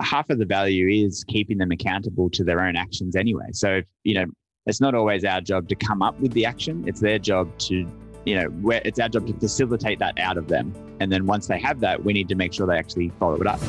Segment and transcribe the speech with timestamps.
[0.00, 3.46] half of the value is keeping them accountable to their own actions anyway.
[3.52, 4.26] So, you know,
[4.66, 6.84] it's not always our job to come up with the action.
[6.86, 7.86] It's their job to,
[8.24, 10.74] you know, it's our job to facilitate that out of them.
[11.00, 13.46] And then once they have that, we need to make sure they actually follow it
[13.46, 13.60] up.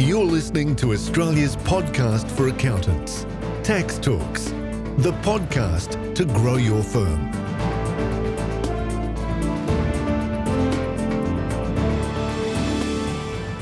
[0.00, 3.26] You're listening to Australia's podcast for accountants,
[3.62, 4.50] Tax Talks,
[4.98, 7.43] the podcast to grow your firm.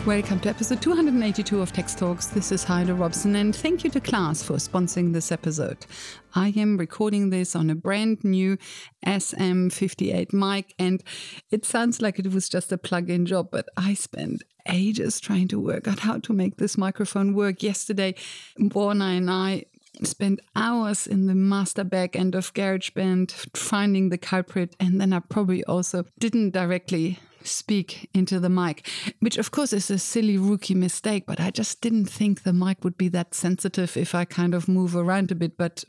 [0.04, 2.26] Welcome to episode 282 of Tax Talks.
[2.26, 5.86] This is Heide Robson, and thank you to Class for sponsoring this episode.
[6.34, 8.58] I am recording this on a brand new
[9.06, 11.04] SM58 mic, and
[11.52, 15.46] it sounds like it was just a plug in job, but I spent ages trying
[15.48, 17.62] to work out how to make this microphone work.
[17.62, 18.16] Yesterday,
[18.58, 19.66] Borna and I
[20.02, 25.20] spent hours in the master back end of GarageBand finding the culprit, and then I
[25.20, 28.88] probably also didn't directly speak into the mic,
[29.20, 32.84] which of course is a silly rookie mistake, but I just didn't think the mic
[32.84, 35.84] would be that sensitive if I kind of move around a bit, but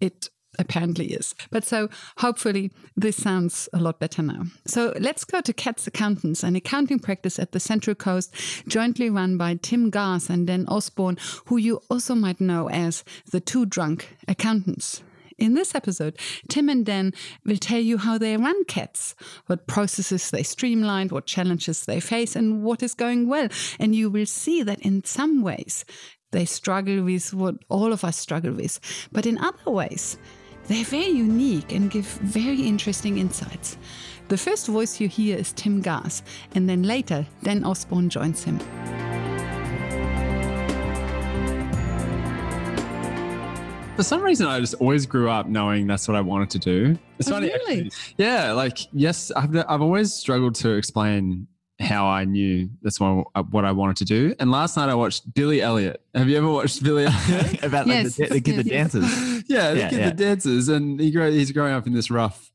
[0.00, 1.34] it apparently is.
[1.50, 4.44] But so hopefully this sounds a lot better now.
[4.66, 8.34] So let's go to CATS Accountants, an accounting practice at the Central Coast,
[8.66, 13.40] jointly run by Tim Gass and Dan Osborne, who you also might know as the
[13.40, 15.02] two drunk accountants.
[15.40, 16.18] In this episode,
[16.50, 17.14] Tim and Dan
[17.46, 19.14] will tell you how they run cats,
[19.46, 23.48] what processes they streamlined, what challenges they face, and what is going well.
[23.78, 25.86] And you will see that in some ways,
[26.32, 28.78] they struggle with what all of us struggle with.
[29.12, 30.18] But in other ways,
[30.66, 33.78] they're very unique and give very interesting insights.
[34.28, 36.22] The first voice you hear is Tim Gass,
[36.54, 38.60] and then later, Dan Osborne joins him.
[44.00, 46.98] For some reason, I just always grew up knowing that's what I wanted to do.
[47.18, 47.80] It's Oh, funny, really?
[47.86, 47.90] actually.
[48.16, 51.46] Yeah, like yes, I've I've always struggled to explain
[51.78, 54.34] how I knew that's what what I wanted to do.
[54.40, 56.00] And last night I watched Billy Elliot.
[56.14, 57.62] Have you ever watched Billy Elliot?
[57.62, 59.44] About like Yes, the, the kid yes, that dances.
[59.48, 60.04] yeah, the Yeah, kid yeah.
[60.06, 62.50] that dances, and he grow, he's growing up in this rough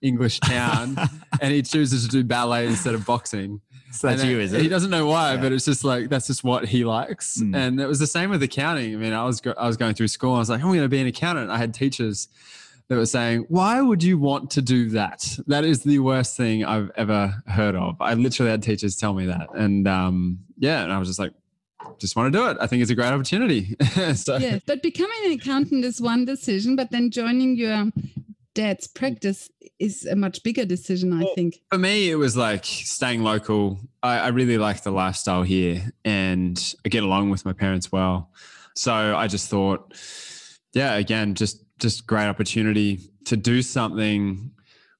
[0.00, 0.96] English town,
[1.42, 3.60] and he chooses to do ballet instead of boxing.
[3.96, 4.62] So that's And you, is it?
[4.62, 5.40] He doesn't know why, Yeah.
[5.40, 7.40] but it's just like that's just what he likes.
[7.40, 7.56] Mm.
[7.56, 8.94] And it was the same with accounting.
[8.94, 10.34] I mean, I was go- I was going through school.
[10.34, 11.50] I was like, I'm going to be an accountant.
[11.50, 12.28] I had teachers
[12.88, 15.38] that were saying, "Why would you want to do that?
[15.48, 19.26] That is the worst thing I've ever heard of." I literally had teachers tell me
[19.26, 21.32] that, and um, yeah, and I was just like,
[21.98, 22.56] just want to do it.
[22.60, 23.74] I think it's a great opportunity.
[24.14, 27.90] so, Yes, but becoming an accountant is one decision, but then joining your
[28.56, 31.60] dad's practice is a much bigger decision, I think.
[31.70, 33.78] For me, it was like staying local.
[34.02, 38.30] I, I really like the lifestyle here and I get along with my parents well.
[38.74, 39.94] So I just thought,
[40.72, 44.50] yeah, again, just just great opportunity to do something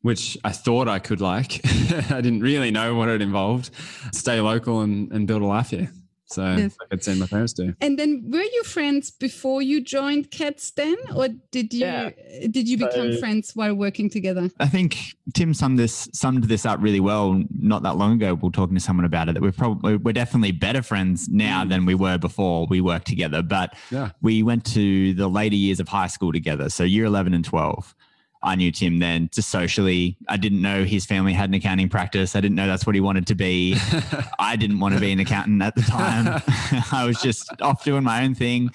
[0.03, 1.61] which I thought I could like.
[2.13, 3.71] I didn't really know what it involved.
[4.13, 5.91] Stay local and, and build a life here.
[6.27, 6.77] So Yes.
[6.93, 7.75] I'd seen my parents do.
[7.81, 10.97] And then were you friends before you joined Cats then?
[11.15, 12.11] Or did you Yeah.
[12.51, 14.51] did you become So- friends while working together?
[14.59, 17.43] I think Tim summed this summed this up really well.
[17.59, 19.35] Not that long ago, We are talking to someone about it.
[19.35, 21.69] That we're probably we're definitely better friends now mm.
[21.69, 23.43] than we were before we worked together.
[23.43, 24.11] But Yeah.
[24.21, 26.71] we went to the later years of high school together.
[26.71, 27.95] So year eleven and twelve.
[28.47, 30.17] I knew Tim then just socially.
[30.29, 32.37] I didn't know his family had an accounting practice.
[32.37, 33.77] I didn't know that's what he wanted to be.
[34.39, 36.43] I didn't want to be an accountant at the time.
[36.93, 38.71] I was just off doing my own thing.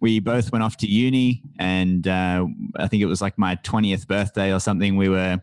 [0.00, 2.44] We both went off to uni, and uh,
[2.76, 4.96] I think it was like my 20th birthday or something.
[4.96, 5.40] We were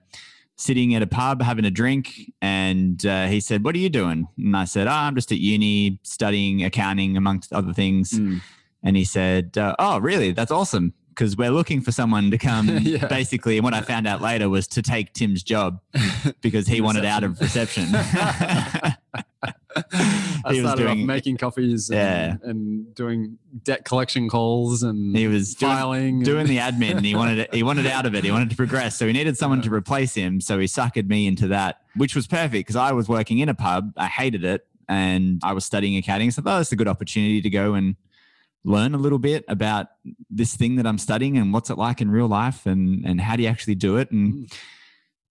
[0.58, 4.28] sitting at a pub having a drink, and uh, he said, What are you doing?
[4.38, 8.12] And I said, Oh, I'm just at uni studying accounting, amongst other things.
[8.12, 8.42] Mm.
[8.84, 10.34] And he said, uh, Oh, really?
[10.34, 10.94] That's awesome.
[11.12, 13.06] Because we're looking for someone to come, Yeah.
[13.08, 13.58] basically.
[13.58, 15.82] And what I found out later was to take Tim's job
[16.42, 17.88] because he wanted out of reception.
[17.94, 18.96] I
[20.54, 22.50] He was started off doing- making coffees and, Yeah.
[22.50, 26.24] and doing debt collection calls and He was doing- filing.
[26.24, 28.24] doing the admin and he wanted it, he wanted out of it.
[28.24, 28.98] He wanted to progress.
[28.98, 30.42] So he needed someone to replace him.
[30.42, 33.54] So he suckered me into that, which was perfect because I was working in a
[33.56, 33.92] pub.
[33.98, 36.32] I hated it and I was studying accounting.
[36.32, 37.96] So I thought oh, it's a good opportunity to go and
[38.64, 39.88] learn a little bit about
[40.30, 43.36] this thing that I'm studying and what's it like in real life and, and how
[43.36, 44.12] do you actually do it.
[44.12, 44.52] And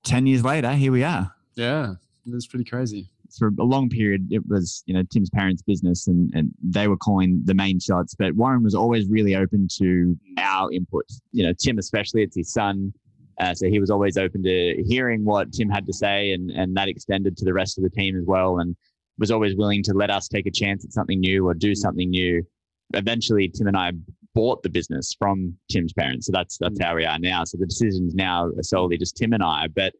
[0.04, 1.32] 10 years later, here we are.
[1.54, 1.94] yeah,
[2.26, 3.10] it was pretty crazy.
[3.38, 6.96] for a long period, it was you know Tim's parents' business, and and they were
[6.96, 8.14] calling the main shots.
[8.14, 11.06] But Warren was always really open to our input.
[11.32, 12.92] You know, Tim especially, it's his son,
[13.40, 16.76] uh, so he was always open to hearing what Tim had to say, and and
[16.76, 18.76] that extended to the rest of the team as well, and
[19.18, 22.10] was always willing to let us take a chance at something new or do something
[22.10, 22.44] new.
[22.94, 23.92] Eventually, Tim and I
[24.34, 27.44] bought the business from Tim's parents, so that's that's how we are now.
[27.44, 29.94] So the decisions now are solely just Tim and I, but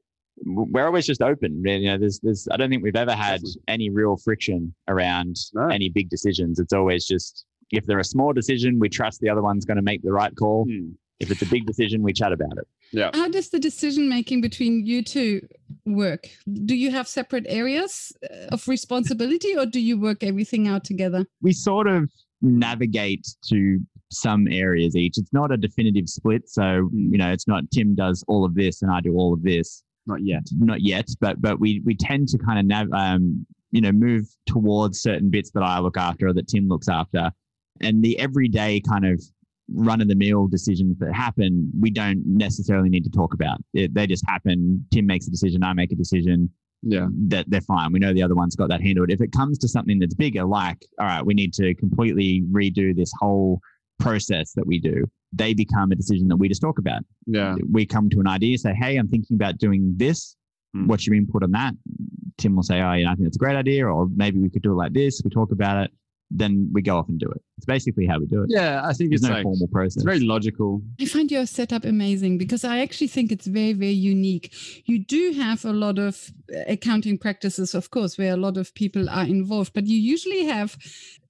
[0.45, 1.63] we're always just open.
[1.65, 5.69] You know, there's, there's, I don't think we've ever had any real friction around No.
[5.69, 6.59] any big decisions.
[6.59, 9.83] It's always just if they're a small decision, we trust the other one's going to
[9.83, 10.65] make the right call.
[10.69, 10.93] Hmm.
[11.21, 12.67] If it's a big decision, we chat about it.
[12.93, 13.11] Yeah.
[13.13, 15.47] How does the decision making between you two
[15.85, 16.29] work?
[16.65, 21.27] Do you have separate areas uh, of responsibility or do you work everything out together?
[21.43, 22.11] We sort of
[22.43, 25.19] navigate to some areas each.
[25.19, 26.49] It's not a definitive split.
[26.49, 29.43] So, you know, it's not Tim does all of this and I do all of
[29.43, 29.83] this.
[30.07, 30.43] Not yet.
[30.59, 34.27] Not yet, but but we we tend to kind of nav- um, you know move
[34.47, 37.31] towards certain bits that I look after or that Tim looks after,
[37.81, 39.23] and the everyday kind of
[39.73, 43.59] run of the mill decisions that happen, we don't necessarily need to talk about.
[43.73, 44.85] It, they just happen.
[44.93, 46.51] Tim makes a decision, I make a decision.
[46.83, 47.09] Yeah.
[47.29, 47.93] That they're fine.
[47.93, 49.11] We know the other one's got that handled.
[49.11, 52.95] If it comes to something that's bigger, like all right, we need to completely redo
[52.97, 53.61] this whole
[53.99, 57.55] process that we do, they become a decision that we just talk about Yeah.
[57.71, 60.37] we come to an idea, say, Hey, I'm thinking about doing this.
[60.75, 60.87] Hmm.
[60.87, 61.75] What's your input on that?
[62.39, 63.87] Tim will say, Oh, yeah, I think that's a great idea.
[63.87, 65.21] Or maybe we could do it like this.
[65.25, 65.91] We talk about it.
[66.31, 67.43] Then we go off and do it.
[67.57, 68.51] It's basically how we do it.
[68.51, 68.83] Yeah.
[68.85, 69.97] I think There's it's no like, formal process.
[69.97, 70.81] it's very logical.
[71.01, 74.55] I find your setup amazing because I actually think it's very, very unique.
[74.87, 78.73] You do have a lot of uh, accounting practices, of course, where a lot of
[78.75, 80.77] people are involved, but you usually have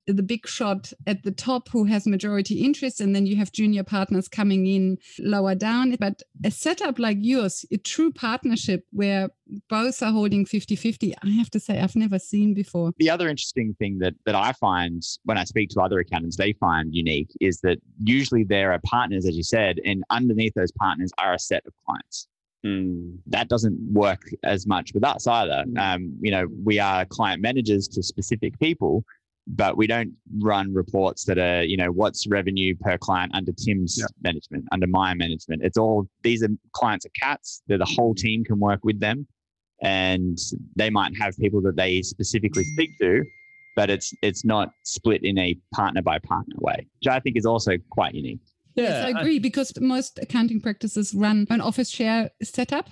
[0.07, 3.85] the big shot at the top who has majority interest, and then you have junior
[3.85, 5.95] partners coming in lower down.
[5.99, 9.31] But a setup like yours, a true partnership where
[9.69, 12.93] both are holding 50 50, I have to say, I've never seen before.
[12.99, 16.53] the other interesting thing that that I find when I speak to other accountants, they
[16.55, 21.11] find unique is that usually there are partners, as you said, and underneath those partners
[21.19, 22.29] are a set of clients.
[22.63, 23.15] Hmm.
[23.27, 25.65] That doesn't work as much with us either.
[25.79, 29.03] Um, you know, we are client managers to specific people,
[29.57, 33.99] but we don't run reports that are, you know, what's revenue per client under Tim's
[33.99, 34.07] Yeah.
[34.23, 35.63] management, under my management.
[35.65, 37.63] It's all these are clients are cats.
[37.67, 38.27] They're the whole mm-hmm.
[38.27, 39.27] team can work with them,
[39.83, 40.39] and
[40.77, 43.25] they might have people that they specifically speak to,
[43.75, 47.47] but it's it's not split in a partner by partner way, which I think is
[47.47, 48.41] also quite unique.
[48.77, 52.89] yes, I agree because most accounting practices run an office share setup.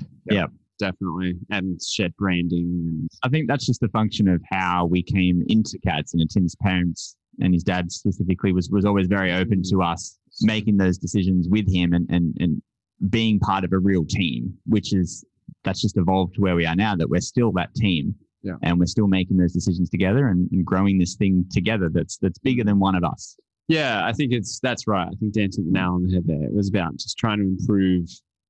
[0.78, 1.34] Definitely.
[1.50, 2.84] And shared branding.
[2.86, 6.14] And I think that's just a function of how we came into cats.
[6.14, 10.76] Know, Tim's parents and his dad specifically was was always very open to us making
[10.76, 12.62] those decisions with him and and and
[13.10, 15.24] being part of a real team, which is
[15.64, 16.94] that's just evolved to where we are now.
[16.96, 18.54] That we're still that team, Yeah.
[18.62, 21.88] and we're still making those decisions together and, and growing this thing together.
[21.92, 23.36] That's that's bigger than one of us.
[23.68, 25.06] Yeah, I think it's that's right.
[25.06, 26.42] I think Dan hit the nail on the head there.
[26.42, 28.08] It was about just trying to improve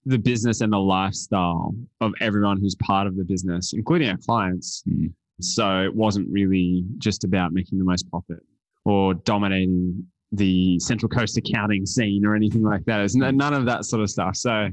[0.09, 4.83] the business and the lifestyle of everyone who's part of the business, including our clients.
[4.89, 5.13] Mm.
[5.41, 8.41] So it wasn't really just about making the most profit
[8.85, 13.01] or dominating the Central Coast accounting scene or anything like that.
[13.01, 14.37] It's none of that sort of stuff.
[14.37, 14.69] So,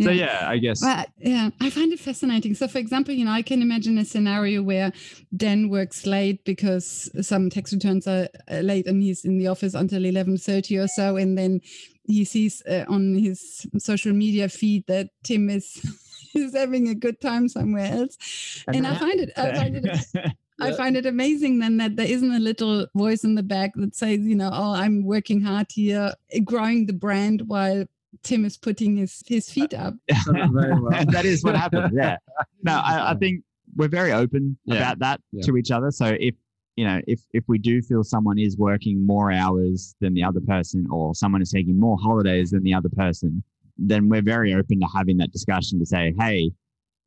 [0.00, 0.82] so yeah, I guess.
[0.82, 2.54] Well, yeah, I find it fascinating.
[2.54, 4.92] So, for example, you know, I can imagine a scenario where
[5.36, 9.74] Dan works late because some tax returns are uh, late, and he's in the office
[9.74, 11.60] until eleven thirty or so, and then
[12.04, 15.80] he sees uh, on his social media feed that Tim is
[16.34, 20.32] is having a good time somewhere else, and I find it, I find it.
[20.62, 23.96] I find it amazing then that there isn't a little voice in the back that
[23.96, 26.12] says, you know, oh, I'm working hard here,
[26.44, 27.86] growing the brand while
[28.22, 29.94] Tim is putting his, his feet up.
[30.26, 30.88] Well.
[31.08, 31.92] that is what happened.
[31.94, 32.16] Yeah.
[32.62, 33.42] No, I, I think
[33.76, 34.76] we're very open Yeah.
[34.76, 35.42] about that Yeah.
[35.46, 35.90] to each other.
[35.90, 36.34] So if
[36.76, 40.40] you know, if if we do feel someone is working more hours than the other
[40.40, 43.42] person, or someone is taking more holidays than the other person,
[43.78, 46.50] then we're very open to having that discussion to say, hey,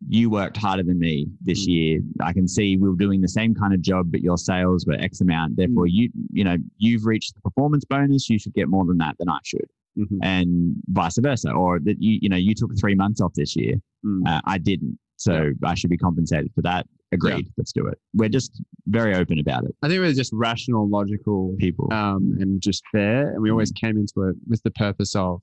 [0.10, 1.72] you worked harder than me this Mm.
[1.72, 2.02] year.
[2.20, 4.96] I can see we were doing the same kind of job, but your sales were
[4.96, 5.56] X amount.
[5.56, 5.92] Therefore, Mm.
[5.94, 8.30] you you know you've reached the performance bonus.
[8.30, 10.18] You should get more than that than I should Mhm.
[10.24, 11.52] and vice versa.
[11.52, 13.76] Or that you, you know, you took three months off this year.
[14.06, 14.22] Mm.
[14.28, 14.98] Uh, I didn't.
[15.18, 16.86] So I should be compensated for that.
[17.12, 17.48] Agreed.
[17.58, 17.98] Let's do it.
[18.14, 19.76] We're just very open about it.
[19.84, 21.88] I think we're just rational, logical People.
[21.94, 23.32] um, and just fair.
[23.34, 25.42] And we always came into it with the purpose of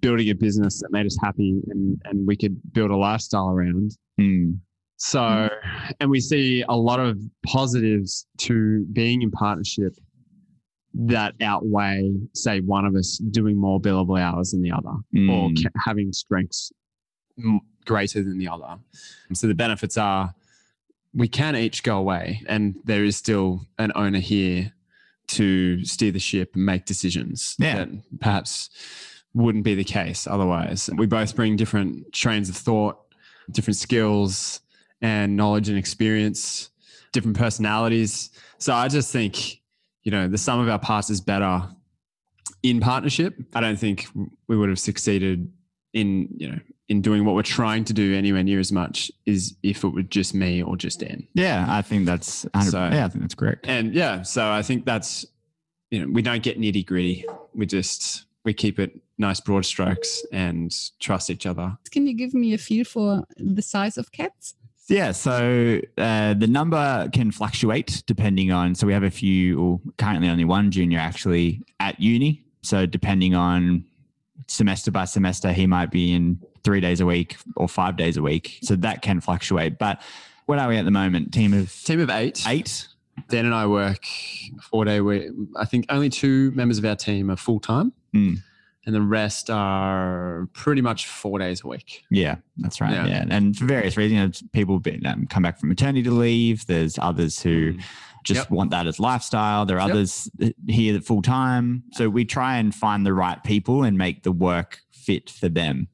[0.00, 3.92] building a business that made us happy and, and we could build a lifestyle around.
[4.20, 4.58] Mm.
[4.96, 5.48] So,
[6.00, 9.92] and we see a lot of positives to being in partnership
[10.94, 15.62] that outweigh, say, one of us doing more billable hours than the other or Mm.
[15.62, 16.72] ca- having strengths
[17.38, 18.78] m- greater than the other.
[19.32, 20.34] So the benefits are
[21.12, 24.72] we can each go away and there is still an owner here
[25.28, 27.76] to steer the ship and make decisions Yeah.
[27.76, 27.88] that
[28.20, 28.70] perhaps
[29.32, 30.88] wouldn't be the case otherwise.
[30.96, 32.98] We both bring different trains of thought,
[33.50, 34.60] different skills
[35.02, 36.70] and knowledge and experience,
[37.12, 38.30] different personalities.
[38.58, 39.60] So I just think,
[40.04, 41.62] you know, the sum of our parts is better
[42.62, 43.34] in partnership.
[43.54, 44.06] I don't think
[44.48, 45.50] we would have succeeded
[45.92, 46.58] in, you know,
[46.88, 50.02] in doing what we're trying to do anywhere near as much is if it were
[50.02, 51.26] just me or just Dan.
[51.34, 53.66] Yeah, I think that's So- yeah, I think that's correct.
[53.66, 55.24] And yeah, so I think that's
[55.90, 57.24] you know we don't get nitty gritty.
[57.54, 61.78] We just we keep it nice broad strokes and trust each other.
[61.90, 64.54] Can you give me a feel for the size of cats?
[64.88, 68.74] Yeah, so uh, the number can fluctuate depending on.
[68.74, 72.44] So we have a few, or currently only one junior actually at uni.
[72.62, 73.84] So depending on
[74.46, 78.22] semester by semester, he might be in three days a week or five days a
[78.22, 78.58] week.
[78.62, 79.78] So that can fluctuate.
[79.78, 80.02] But
[80.46, 81.32] what are we at the moment?
[81.32, 82.42] Team of Team of eight.
[82.46, 82.88] eight.
[83.28, 84.04] Dan and I work
[84.70, 85.28] four day week.
[85.56, 88.38] I think only two members of our team are full time, Mm.
[88.86, 92.04] And the rest are pretty much four days a week.
[92.10, 92.92] Yeah, that's right.
[92.92, 93.06] Yeah.
[93.06, 96.66] Yeah, and for various reasons, you know, people been, um, come back from maternity leave.
[96.66, 97.74] There's others who
[98.24, 98.50] just Yep.
[98.50, 99.66] want that as lifestyle.
[99.66, 99.94] There are Yep.
[99.94, 100.30] others
[100.68, 101.84] here full time.
[101.92, 105.88] So we try and find the right people and make the work fit for them.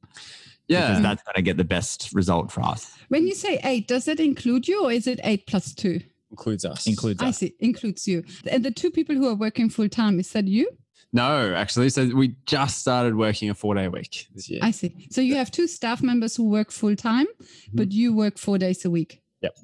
[0.67, 2.93] Yeah, because that's going to get the best result for us.
[3.09, 6.01] When you say eight, does that include you or is it eight plus two?
[6.29, 6.87] includes us.
[6.87, 8.23] Includes I see, includes you.
[8.49, 10.69] And the two people who are working full time, is that you?
[11.13, 14.59] No, actually, so we just started working a four day week this year.
[14.63, 15.07] I see.
[15.09, 17.77] So you have two staff members who work full time, Mm-hmm.
[17.77, 19.21] but you work four days a week.
[19.41, 19.57] Yep.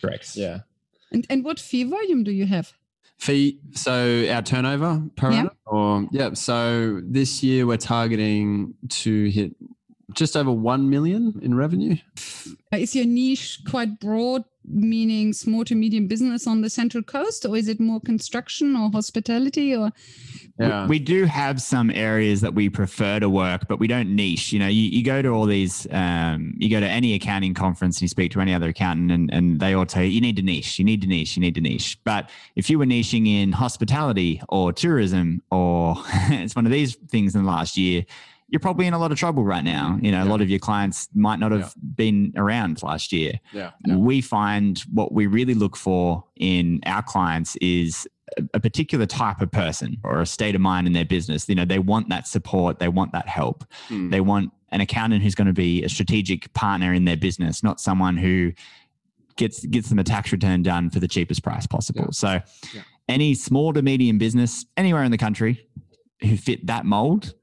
[0.00, 0.36] Correct.
[0.36, 0.60] yeah.
[1.12, 2.72] And and what fee volume do you have?
[3.18, 3.58] Fee.
[3.72, 5.38] So our turnover per Yeah.
[5.38, 6.34] annum, or yeah.
[6.34, 9.54] So this year we're targeting to hit
[10.12, 11.96] just over one million in revenue.
[12.72, 17.56] Is your niche quite broad, meaning small to medium business on the Central Coast, or
[17.56, 19.74] is it more construction or hospitality?
[19.74, 19.92] Or
[20.58, 20.86] We- Yeah.
[20.86, 24.52] We, do have some areas that we prefer to work, but we don't niche.
[24.52, 27.96] You know, you, you go to all these, um, you go to any accounting conference
[27.96, 30.36] and you speak to any other accountant, and, and they all tell you, you need
[30.36, 31.98] to niche, you need to niche, you need to niche.
[32.04, 35.96] But if you were niching in hospitality or tourism or
[36.30, 38.04] it's one of these things in the last year,
[38.48, 39.98] you're probably in a lot of trouble right now.
[40.02, 43.70] You know, a lot of your clients might not have been around last year yeah.
[43.86, 48.06] we find what we really look for in our clients is
[48.38, 51.48] a- a particular type of person or a state of mind in their business.
[51.48, 53.64] You know, they want that support, they want that help.
[53.88, 54.10] Hmm.
[54.10, 57.80] They want an accountant who's going to be a strategic partner in their business, not
[57.80, 58.52] someone who
[59.36, 62.04] gets gets them a tax return done for the cheapest price possible.
[62.06, 62.10] Yeah.
[62.12, 62.40] So,
[62.74, 62.82] Yeah.
[63.08, 65.66] any small to medium business anywhere in the country
[66.22, 67.34] who fit that mold,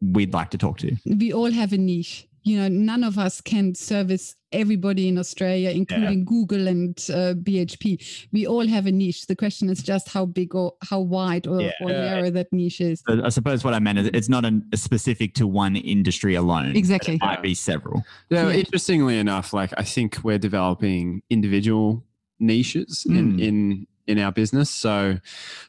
[0.00, 0.96] we'd like to talk to.
[1.06, 2.26] we all have a niche.
[2.44, 8.26] You know, none of us can service everybody in Australia, including Google and uh, BHP.
[8.32, 9.26] We all have a niche.
[9.26, 11.72] The question is just how big or how wide or, Yeah.
[11.82, 13.02] or narrow that niche is.
[13.06, 16.74] So I suppose what I meant is it's not an, specific to one industry alone.
[16.74, 17.16] Exactly.
[17.16, 18.02] It might be several.
[18.30, 18.54] Yeah, Yeah.
[18.60, 22.02] interestingly enough, like I think we're developing individual
[22.38, 23.42] niches in, Mm.
[23.42, 24.70] in in our business.
[24.70, 25.18] So,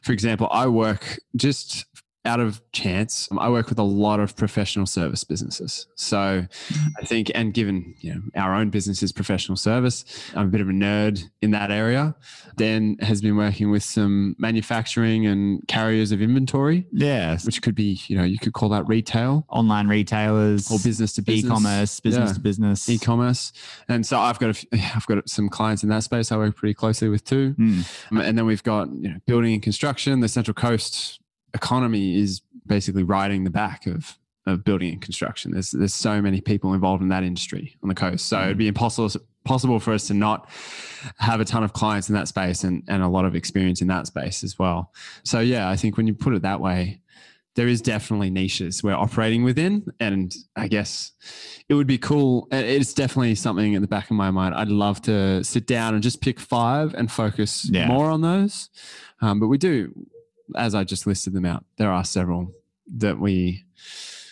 [0.00, 1.84] for example, I work just
[2.24, 3.28] out of chance.
[3.38, 5.86] I work with a lot of professional service businesses.
[5.94, 6.46] So,
[7.00, 10.60] I think, and given you know our own business is professional service, I'm a bit
[10.60, 12.14] of a nerd in that area.
[12.56, 17.38] Dan has been working with some manufacturing and carriers of inventory, Yeah.
[17.44, 21.22] which could be you know you could call that retail Online retailers or business to
[21.22, 22.88] business, e-commerce, business Yeah to business.
[22.88, 23.52] e-commerce
[23.88, 26.74] and so i've got a i've got some clients in that space i work pretty
[26.74, 27.84] closely with too Mm.
[28.12, 31.19] Um, and then we've got you know building and construction the central coast
[31.54, 34.16] economy is basically riding the back of
[34.46, 35.50] of building and construction.
[35.52, 38.26] There's there's so many people involved in that industry on the coast.
[38.26, 39.10] So it'd be impossible
[39.44, 40.48] possible for us to not
[41.18, 43.88] have a ton of clients in that space and and a lot of experience in
[43.88, 44.92] that space as well.
[45.24, 47.00] So yeah i think when you put it that way
[47.56, 49.84] there is definitely niches we're operating within.
[49.98, 51.12] And i guess
[51.68, 54.54] it would be cool it's definitely something in the back of my mind.
[54.54, 57.88] I'd love to sit down and just pick five and focus Yeah.
[57.88, 58.68] more on those.
[59.20, 59.92] Um, but we do
[60.56, 62.52] as i just listed them out there are several
[62.96, 63.64] that we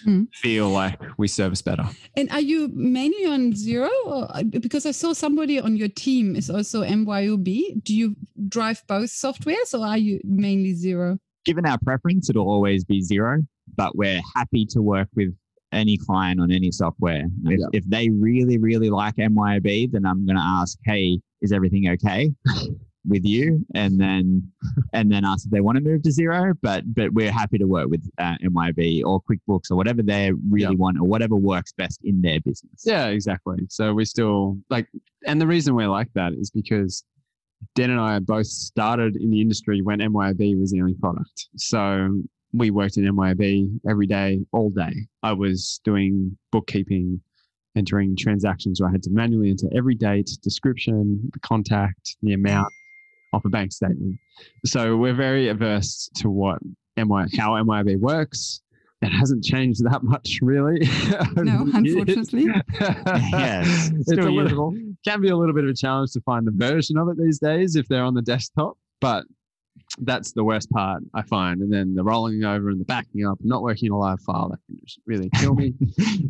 [0.04, 0.24] Hmm.
[0.32, 1.84] feel like we service better
[2.16, 3.90] And are you mainly on Xero?
[4.06, 7.82] Or, uh, because I saw somebody on your team is also MYOB.
[7.82, 8.14] Do you
[8.48, 11.18] drive both softwares or are you mainly Xero?
[11.44, 13.44] Given our preference, it'll always be Xero,
[13.76, 15.34] but we're happy to work with
[15.72, 17.24] any client on any software.
[17.46, 17.66] If, Yeah.
[17.72, 22.30] if they really, really like MYOB, then I'm going to ask, hey, is everything okay
[23.06, 23.64] with you?
[23.74, 24.50] And then,
[24.92, 26.54] and then ask if they want to move to Xero.
[26.62, 30.74] But but we're happy to work with uh, MYOB or QuickBooks or whatever they really
[30.74, 30.78] Yeah.
[30.78, 32.82] want or whatever works best in their business.
[32.84, 33.58] Yeah, exactly.
[33.68, 34.88] So we still like,
[35.26, 37.04] and the reason we're like that is because
[37.74, 41.48] Dan and I both started in the industry when MYOB was the only product.
[41.56, 44.92] So we worked in MYOB every day, all day.
[45.22, 47.20] I was doing bookkeeping,
[47.76, 52.68] entering transactions where I had to manually enter every date, description, the contact, the amount
[53.32, 54.18] off a bank statement.
[54.64, 56.58] So we're very averse to what
[56.96, 58.60] MY, how MYOB works.
[59.02, 60.88] it hasn't changed that much, really.
[61.36, 62.46] No, unfortunately.
[62.80, 64.74] Yes, it's still a little,
[65.06, 67.38] can be a little bit of a challenge to find the version of it these
[67.38, 68.76] days if they're on the desktop.
[69.00, 69.24] But
[70.00, 71.60] that's the worst part I find.
[71.60, 74.48] And then the rolling over and the backing up, not working in a live file,
[74.48, 75.74] that can just really kill me.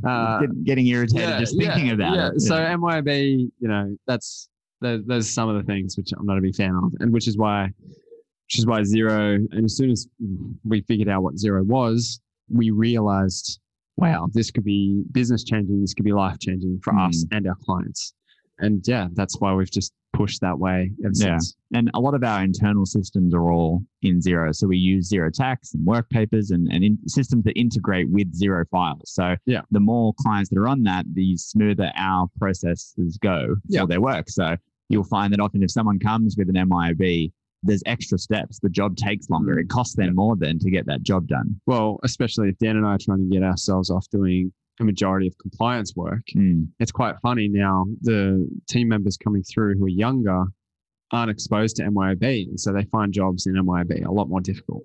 [0.06, 2.28] Uh, getting irritated just thinking about yeah.
[2.28, 2.40] it.
[2.40, 4.48] So MYOB, you know, that's
[4.80, 7.28] there, there's some of the things which I'm not a big fan of, and which
[7.28, 7.64] is why,
[8.46, 9.34] which is why Xero.
[9.52, 10.06] And as soon as
[10.64, 12.20] we figured out what Xero was,
[12.52, 13.60] we realized,
[13.96, 15.80] wow, this could be business changing.
[15.80, 17.36] This could be life changing for us Hmm.
[17.36, 18.14] and our clients.
[18.60, 21.38] And yeah, that's why we've just pushed that way ever Yeah.
[21.38, 21.54] since.
[21.74, 24.54] and a lot of our internal systems are all in Xero.
[24.54, 28.32] So we use Xero tax and work papers and, and in, systems that integrate with
[28.34, 29.02] Xero files.
[29.12, 29.60] So Yeah.
[29.70, 33.82] the more clients that are on that, the smoother our processes go Yeah.
[33.82, 34.28] for their work.
[34.30, 34.56] So
[34.88, 37.30] you'll find that often if someone comes with an MYOB,
[37.62, 38.58] there's extra steps.
[38.60, 39.56] The job takes longer.
[39.56, 39.60] Mm.
[39.62, 41.60] It costs them more then to get that job done.
[41.66, 45.26] Well, especially if Dan and I are trying to get ourselves off doing a majority
[45.26, 46.22] of compliance work.
[46.36, 46.68] Mm.
[46.78, 47.86] it's quite funny now.
[48.02, 50.44] The team members coming through who are younger
[51.12, 54.84] aren't exposed to MYOB, and so they find jobs in MYOB a lot more difficult.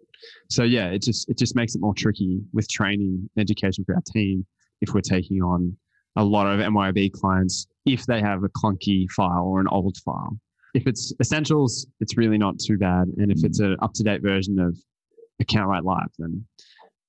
[0.49, 3.95] So yeah, it just it just makes it more tricky with training and education for
[3.95, 4.45] our team
[4.81, 5.75] if we're taking on
[6.15, 10.37] a lot of MYOB clients if they have a clunky file or an old file.
[10.73, 14.21] If it's essentials, it's really not too bad, and if it's an up to date
[14.21, 14.77] version of
[15.41, 16.45] AccountRight Live, then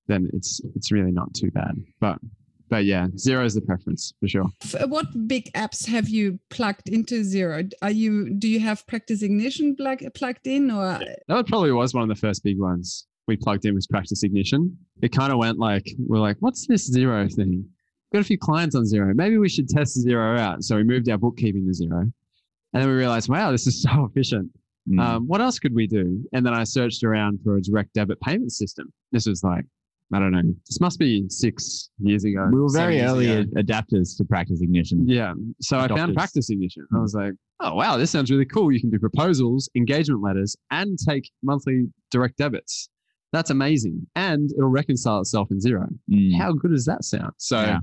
[0.07, 1.75] then it's it's really not too bad.
[2.01, 2.19] But
[2.69, 4.47] but yeah, Xero is the preference for sure.
[4.87, 7.71] What big apps have you plugged into Xero?
[7.83, 12.03] Are you do you have Practice Ignition plug, plugged in or That probably was one
[12.03, 14.77] of the first big ones we plugged in was Practice Ignition.
[15.03, 17.65] It kind of went like, we're like, what's this Xero thing?
[18.13, 19.15] Got a few clients on Xero.
[19.15, 20.63] Maybe we should test Xero out.
[20.63, 22.01] So we moved our bookkeeping to Xero.
[22.03, 24.51] And then we realized, wow, this is so efficient.
[24.89, 25.01] Mm.
[25.01, 26.23] Um, what else could we do?
[26.33, 28.93] And then I searched around for a direct debit payment system.
[29.13, 29.65] This was like,
[30.13, 32.49] I don't know, this must be six years ago.
[32.53, 33.51] we were seven very years early ago.
[33.57, 35.09] adapters to practice ignition.
[35.09, 35.33] Yeah.
[35.61, 36.15] So I found Adopters.
[36.15, 36.87] practice ignition.
[36.95, 38.71] I was like, oh, wow, this sounds really cool.
[38.71, 42.91] You can do proposals, engagement letters, and take monthly direct debits.
[43.33, 44.07] That's amazing.
[44.15, 45.89] And it'll reconcile itself in Xero.
[46.13, 46.37] Mm.
[46.37, 47.33] How good does that sound?
[47.39, 47.79] So, Yeah.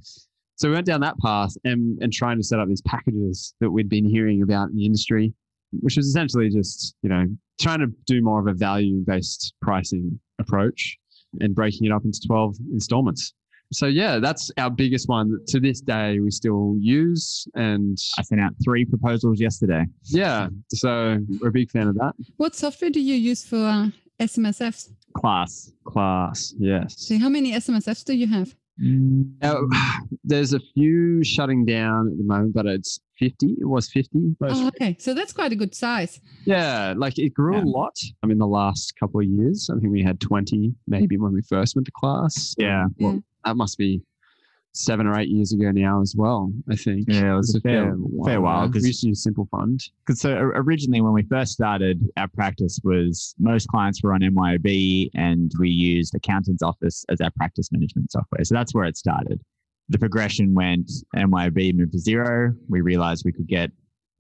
[0.56, 3.70] so we went down that path and, and trying to set up these packages that
[3.72, 5.34] we'd been hearing about in the industry,
[5.82, 7.26] which was essentially just, you know,
[7.60, 10.98] trying to do more of a value based pricing approach
[11.40, 13.34] and breaking it up into 12 installments.
[13.74, 17.48] So yeah, that's our biggest one to this day we still use.
[17.56, 19.86] And I sent out three proposals yesterday.
[20.04, 22.14] yeah, so we're a big fan of that.
[22.38, 23.88] what software do you use for uh,
[24.20, 24.92] SMSFs?
[25.14, 25.72] Class.
[25.86, 26.96] Class, yes.
[26.98, 28.54] So how many SMSFs do you have?
[28.84, 29.62] Now,
[30.24, 33.58] there's a few shutting down at the moment, but it's 50.
[33.60, 34.36] It was 50.
[34.42, 36.20] Oh, okay, so that's quite a good size.
[36.46, 37.64] Yeah, like it grew Yeah.
[37.64, 37.96] a lot.
[38.24, 41.42] I mean, the last couple of years, I think we had 20 maybe when we
[41.44, 42.56] first went to class.
[42.58, 42.86] Yeah.
[43.00, 43.20] Well, Yeah.
[43.46, 44.02] that must be
[44.74, 47.06] seven or eight years ago now as well, I think.
[47.10, 48.74] Yeah, it was It's a fair- fair while, ago.
[48.74, 49.82] 'cause- we used to use Simple Fund.
[50.06, 55.10] Because so originally, when we first started, our practice was most clients were on MYOB,
[55.14, 58.44] and we used Accountants Office as our practice management software.
[58.46, 59.42] So that's where it started.
[59.90, 62.56] The progression went MYOB moved to Xero.
[62.70, 63.72] We realized we could get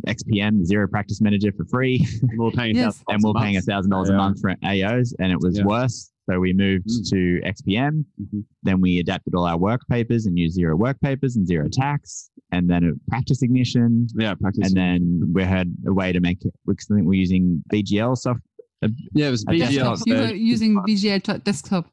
[0.07, 3.01] XPM, the Xero Practice Manager, for free, We were paying Yes.
[3.07, 5.63] and we we're paying a thousand dollars a month for AOs, and it was Yeah.
[5.65, 6.10] worse.
[6.31, 7.09] So we moved Mm.
[7.09, 8.05] to XPM.
[8.21, 8.43] Mhm.
[8.63, 12.29] Then we adapted all our work papers and used Xero work papers and Xero tax,
[12.53, 14.67] and then a practice ignition, Yeah, practice.
[14.69, 18.15] and then we had a way to make it because I think we're using BGL
[18.15, 18.41] soft.
[19.13, 19.97] yeah, it was a BGL.
[20.07, 21.85] You were using BGL to- desktop.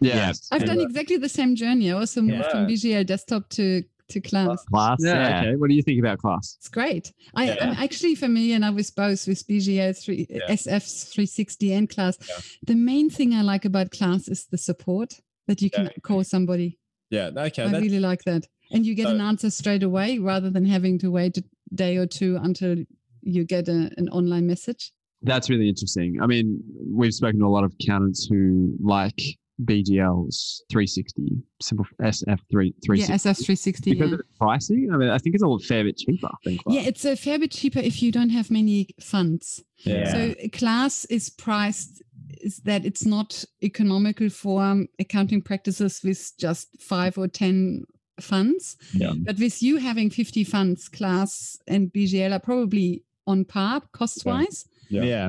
[0.00, 0.32] Yeah.
[0.52, 1.90] I've done exactly the same journey.
[1.90, 4.64] I also moved from BGL desktop to to class.
[4.64, 4.98] class.
[5.00, 5.56] Yeah, okay.
[5.56, 6.56] What do you think about class?
[6.58, 7.12] It's great.
[7.34, 7.56] I, Yeah.
[7.60, 10.40] I'm actually familiar now with both with BGL three Yeah.
[10.48, 12.16] SF 360 and class.
[12.28, 12.34] Yeah.
[12.66, 15.14] The main thing I like about class is the support
[15.46, 16.78] that you can call somebody.
[17.10, 17.30] Yeah.
[17.36, 17.64] Okay.
[17.64, 18.46] I That's, really like that.
[18.72, 22.06] And you get an answer straight away rather than having to wait a day or
[22.06, 22.76] two until
[23.22, 24.92] you get a, an online message.
[25.22, 26.18] That's really interesting.
[26.20, 29.20] I mean, we've spoken to a lot of accountants who like
[29.64, 33.00] BGL's 360, simple SF3 360.
[33.00, 33.90] Yeah, SF 360.
[33.90, 34.14] because Yeah.
[34.14, 34.90] of the pricing.
[34.92, 36.74] I mean, I think it's all a fair bit cheaper than class.
[36.74, 39.62] yeah, it's a fair bit cheaper if you don't have many funds.
[39.78, 40.12] yeah.
[40.12, 42.02] So class is priced
[42.40, 47.84] is that it's not economical for um, accounting practices with just five or ten
[48.20, 48.76] funds.
[48.94, 49.12] Yeah.
[49.16, 54.66] But with you having 50 funds, class and BGL are probably on par cost wise.
[54.88, 55.02] Yeah.
[55.02, 55.28] yeah.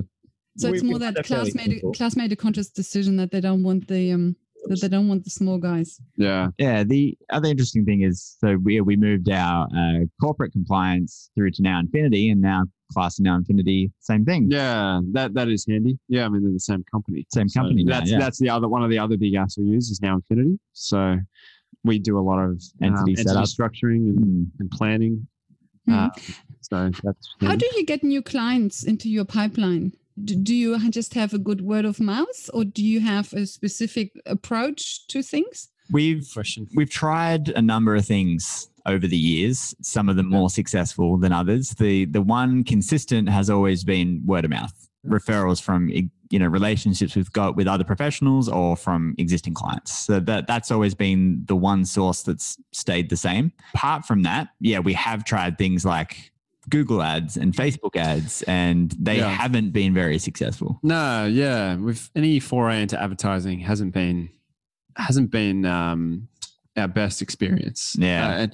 [0.57, 3.41] So it's more that that class made a, class made a conscious decision that they
[3.41, 6.01] don't want the um that they don't want the small guys.
[6.17, 6.47] Yeah.
[6.57, 11.51] Yeah, the other interesting thing is so we we moved our uh, corporate compliance through
[11.51, 14.49] to NowInfinity, and now Class and NowInfinity, same thing.
[14.49, 15.99] Yeah, that that is handy.
[16.07, 17.25] Yeah, I mean they're the same company.
[17.33, 18.19] Same So company now, that's yeah.
[18.19, 20.57] that's the other one of the other big apps we use is NowInfinity.
[20.73, 21.17] So
[21.83, 24.45] we do a lot of um, Entity structuring and, Mm.
[24.59, 25.27] and planning.
[25.87, 26.07] Mhm.
[26.07, 26.09] Uh,
[26.61, 29.93] so that's How do you get new clients into your pipeline?
[30.23, 34.11] Do, you just have a good word of mouth or do you have a specific
[34.25, 35.69] approach to things?
[35.91, 36.67] We've question.
[36.75, 39.75] we've tried a number of things over the years.
[39.81, 41.71] Some of them more successful than others.
[41.71, 44.73] The the one consistent has always been word of mouth
[45.05, 49.97] referrals from you know relationships we've got with other professionals or from existing clients.
[49.97, 53.51] So that that's always been the one source that's stayed the same.
[53.73, 56.31] Apart from that, yeah, we have tried things like
[56.69, 59.29] Google ads and Facebook ads, and they Yeah.
[59.29, 60.79] haven't been very successful.
[60.83, 64.29] No, yeah, with any foray into advertising hasn't been
[64.95, 66.27] hasn't been um,
[66.75, 67.95] our best experience.
[67.99, 68.27] Yeah.
[68.27, 68.53] Uh, and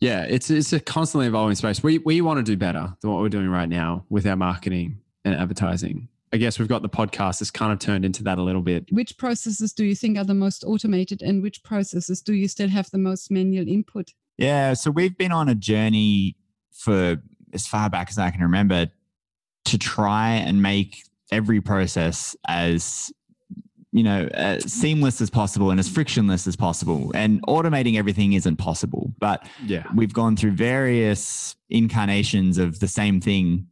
[0.00, 1.82] yeah, it's it's a constantly evolving space.
[1.82, 5.00] We we want to do better than what we're doing right now with our marketing
[5.24, 6.08] and advertising.
[6.32, 8.86] I guess we've got the podcast that's kind of turned into that a little bit.
[8.92, 12.68] Which processes do you think are the most automated and which processes do you still
[12.68, 14.12] have the most manual input?
[14.38, 16.36] Yeah, so we've been on a journey
[16.70, 17.20] for
[17.52, 18.88] as far back as I can remember
[19.66, 23.12] to try and make every process as
[23.92, 27.10] you know as seamless as possible and as frictionless as possible.
[27.14, 29.84] And automating everything isn't possible, but Yeah.
[29.94, 33.66] we've gone through various incarnations of the same thing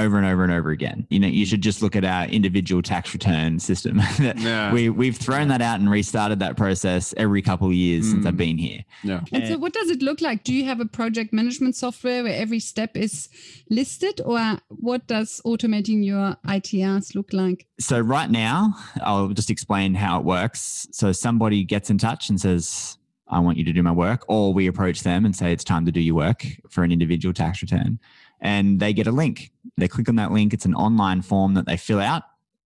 [0.00, 1.06] over and over and over again.
[1.10, 4.00] You know, you should just look at our individual tax return system.
[4.20, 4.72] Yeah.
[4.72, 8.28] we we've thrown that out and restarted that process every couple of years since Mm.
[8.28, 8.84] I've been here.
[9.02, 9.20] Yeah.
[9.32, 10.44] And so, what does it look like?
[10.44, 13.28] Do you have a project management software where every step is
[13.68, 17.66] listed, or what does automating your ITRs look like?
[17.80, 22.38] so right now i'll just explain how it works so somebody gets in touch and
[22.38, 25.64] says i want you to do my work or we approach them and say it's
[25.64, 27.98] time to do your work for an individual tax return
[28.40, 31.66] and they get a link they click on that link it's an online form that
[31.66, 32.22] they fill out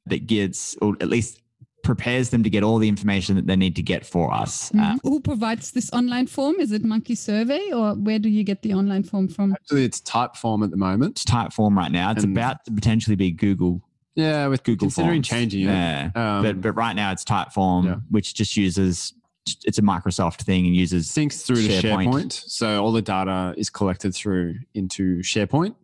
[0.07, 1.41] that gets or at least
[1.83, 4.95] prepares them to get all the information that they need to get for us Uh,
[4.95, 4.99] Mhm.
[5.03, 6.55] Who provides this online form?
[6.59, 9.53] Is it Monkey Survey, or where do you get the online form from?
[9.53, 11.11] Actually, it's Typeform at the moment.
[11.21, 13.83] it's Typeform right now it's And- about to potentially be google
[14.17, 15.29] Yeah, with google considering Forms.
[15.29, 15.67] changing it.
[15.67, 17.97] yeah Um, but but right now it's Typeform, Yeah.
[18.09, 19.13] which just uses
[19.65, 22.07] it's a Microsoft thing and uses syncs through to SharePoint.
[22.07, 22.33] SharePoint.
[22.33, 25.75] So all the data is collected through into SharePoint.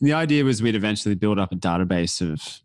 [0.00, 2.60] And the idea was we'd eventually build up a database of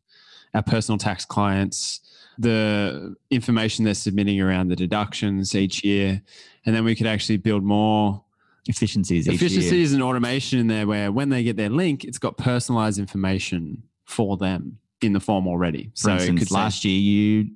[0.54, 2.02] our personal tax clients,
[2.38, 6.22] the information they're submitting around the deductions each year,
[6.66, 8.24] and then we could actually build more
[8.68, 9.28] efficiencies.
[9.28, 13.84] efficiencies and automation in there where when they get their link, it's got personalized information
[14.06, 15.86] for them in the form already.
[15.96, 17.50] For So instance, last year you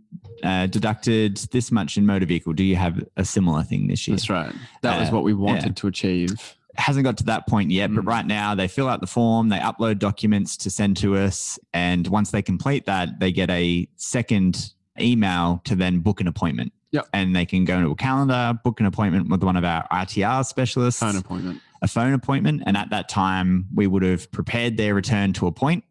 [0.43, 2.53] uh, deducted this much in motor vehicle.
[2.53, 4.15] Do you have a similar thing this year?
[4.17, 4.53] That's right.
[4.81, 5.71] That was Uh, what we wanted yeah.
[5.73, 6.53] to achieve.
[6.79, 8.07] hasn't got to that point yet, but Mm.
[8.07, 12.05] right now they fill out the form, they upload documents to send to us, and
[12.07, 16.71] once they complete that, they get a second email to then book an appointment.
[16.91, 17.07] Yep.
[17.13, 20.43] And they can go into a calendar, book an appointment with one of our ITR
[20.45, 21.61] specialists, Phone appointment.
[21.81, 22.61] a phone appointment.
[22.67, 25.83] And at that time, we would have prepared their return to a point.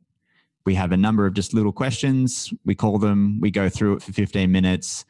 [0.66, 2.52] We have a number of just little questions.
[2.64, 5.04] We call them, we go through it for 15 minutes,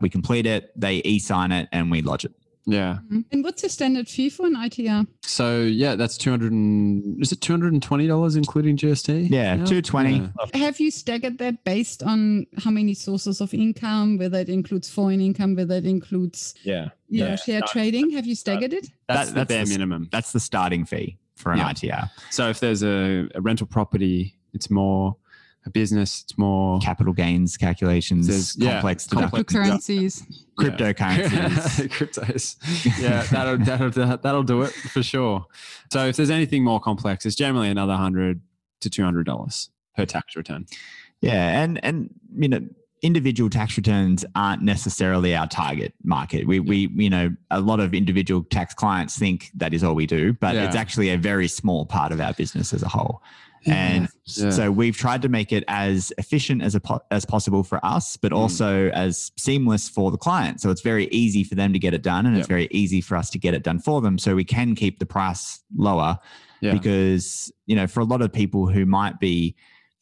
[0.00, 2.32] we complete it, they e sign it, and we lodge it.
[2.64, 2.98] Yeah.
[3.04, 3.20] Mm-hmm.
[3.32, 5.06] And what's the standard fee for an ITR?
[5.24, 9.30] So yeah, that's two hundred and is it two hundred and twenty dollars including GST?
[9.30, 10.18] Yeah, 220.
[10.18, 10.28] Yeah.
[10.54, 15.20] Have you staggered that based on how many sources of income, whether it includes foreign
[15.20, 16.90] income, whether it includes Yeah.
[17.08, 17.36] you know, Yeah.
[17.36, 18.10] share trading?
[18.12, 18.86] Have you staggered it?
[19.08, 20.08] That's That- the bare the- minimum.
[20.12, 21.68] That's the starting fee for an Yeah.
[21.72, 22.10] ITR.
[22.30, 25.16] So if there's a, a rental property, it's more
[25.64, 29.44] a business, it's more Capital gains calculations, There's- yeah, complex deductions,
[30.58, 30.96] Cryptocurrencies.
[31.06, 31.88] cryptocurrencies.
[32.56, 33.00] cryptos.
[33.00, 35.46] Yeah, that'll, that'll that'll do it for sure.
[35.92, 38.40] So if there's anything more complex, it's generally another hundred
[38.80, 40.66] to two hundred dollars per tax return.
[41.20, 42.60] Yeah, and and you know,
[43.02, 46.46] individual tax returns aren't necessarily our target market.
[46.46, 50.06] We we you know, a lot of individual tax clients think that is all we
[50.06, 53.22] do, but it's actually a very small part of our business as a whole.
[53.66, 54.50] And Yeah.
[54.50, 58.16] so we've tried to make it as efficient as a po- as possible for us,
[58.16, 58.36] but Mm.
[58.36, 60.60] also as seamless for the client.
[60.60, 63.16] So it's very easy for them to get it done, and it's very easy for
[63.16, 64.18] us to get it done for them.
[64.18, 66.18] So we can keep the price lower
[66.60, 66.72] Yeah.
[66.72, 69.54] because you know for a lot of people who might be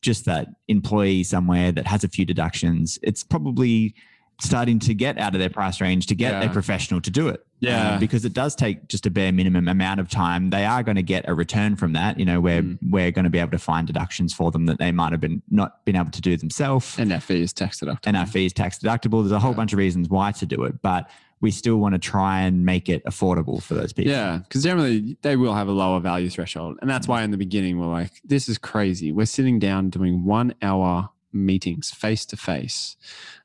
[0.03, 3.95] just that employee somewhere that has a few deductions it's probably
[4.41, 7.45] starting to get out of their price range to get a professional to do it
[7.61, 7.93] Yeah.
[7.95, 10.97] Um, because it does take just a bare minimum amount of time they are going
[10.97, 12.79] to get a return from that you know where Mm.
[12.91, 15.43] we're going to be able to find deductions for them that they might have been
[15.51, 17.99] not been able to do themselves and that fee is tax deductible.
[18.07, 19.23] and our fee is tax deductible.
[19.23, 19.57] There's a whole Yeah.
[19.57, 21.09] bunch of reasons why to do it, but
[21.43, 24.13] we still want to try and make it affordable for those people.
[24.13, 26.77] Yeah, because generally they will have a lower value threshold.
[26.83, 29.11] And that's why in the beginning we're like, this is crazy.
[29.11, 32.97] We're sitting down doing one hour meetings face to face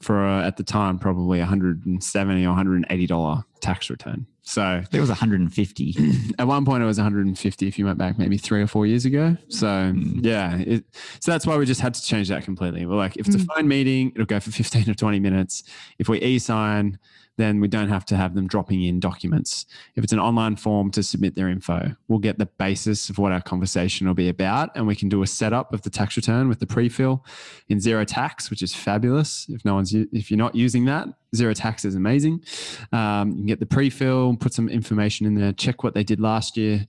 [0.01, 4.27] for uh, at the time probably 170 or 180 dollar tax return.
[4.43, 5.95] So It was 150.
[6.39, 9.05] at one point it was 150 if you went back maybe three or four years
[9.05, 9.35] ago.
[9.49, 10.19] So hmm.
[10.21, 10.85] yeah, it,
[11.19, 12.85] so that's why we just had to change that completely.
[12.85, 13.45] We're like, if it's a hmm.
[13.45, 15.63] phone meeting, it'll go for 15 or 20 minutes.
[15.97, 16.99] If we e-sign,
[17.37, 19.65] then we don't have to have them dropping in documents.
[19.95, 23.31] If it's an online form to submit their info, we'll get the basis of what
[23.31, 26.47] our conversation will be about, and we can do a setup of the tax return
[26.47, 27.25] with the pre-fill
[27.67, 29.47] in Xero Tax, which is fabulous.
[29.49, 32.43] If no one's if you're not using that, Xero Tax is amazing.
[32.91, 36.19] Um, you can get the pre-fill, put some information in there, check what they did
[36.19, 36.87] last year.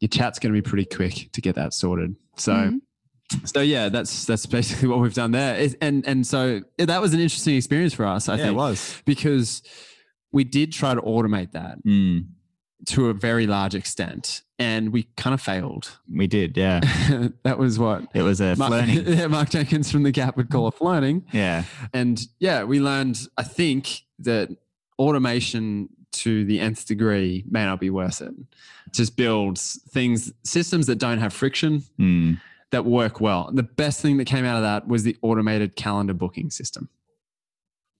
[0.00, 2.16] Your chat's going to be pretty quick to get that sorted.
[2.36, 2.52] So.
[2.52, 2.80] Mhm.
[3.44, 7.12] So yeah, that's that's basically what we've done there, It- and and so that was
[7.14, 8.28] an interesting experience for us.
[8.28, 9.02] I yeah, think it was.
[9.04, 9.62] because
[10.32, 12.26] we did try to automate that Mm,
[12.86, 15.98] to a very large extent, and we kind of failed.
[16.08, 16.56] we did.
[16.56, 16.80] Yeah.
[17.42, 19.04] that was what It was a Mark, learning.
[19.06, 21.24] yeah, Mark Jenkins from the Gap would call a learning.
[21.32, 21.64] Yeah.
[21.92, 23.26] And yeah, we learned.
[23.36, 24.50] I think that
[24.98, 28.32] automation to the nth degree may not be worth it.
[28.92, 32.40] Just builds things, systems that don't have friction Mm,
[32.72, 33.50] that work well.
[33.52, 36.88] The best thing that came out of that was the automated calendar booking system.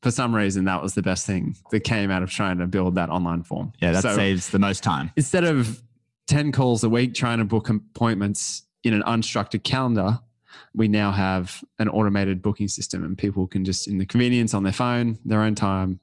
[0.03, 2.95] For some reason, that was the best thing that came out of trying to build
[2.97, 3.73] that online form.
[3.81, 5.11] yeah, that So saves the most time.
[5.17, 5.83] instead of
[6.29, 10.21] 10 calls a week trying to book appointments in an unstructured calendar,
[10.75, 14.63] we now have an automated booking system and people can just, in the convenience on
[14.63, 16.01] their phone, their own time,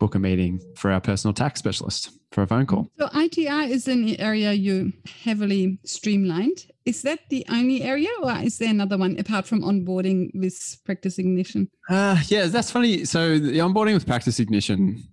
[0.00, 2.90] book a meeting for our personal tax specialist for a phone call.
[2.98, 4.92] So ITR is an area you
[5.22, 6.66] heavily streamlined.
[6.84, 11.18] Is that the only area, or is there another one apart from onboarding with Practice
[11.18, 11.70] Ignition?
[11.88, 13.04] Uh, yeah, that's funny.
[13.04, 15.04] So the onboarding with Practice Ignition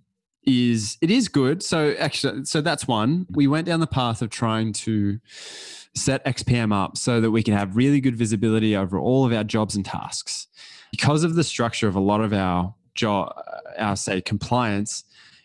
[0.44, 1.62] is it is good.
[1.62, 3.26] So actually, so that's one.
[3.30, 5.20] We went down the path of trying to
[5.94, 9.44] set XPM up so that we can have really good visibility over all of our
[9.44, 10.48] jobs and tasks.
[10.90, 13.32] Because of the structure of a lot of our job,
[13.78, 15.04] our say compliance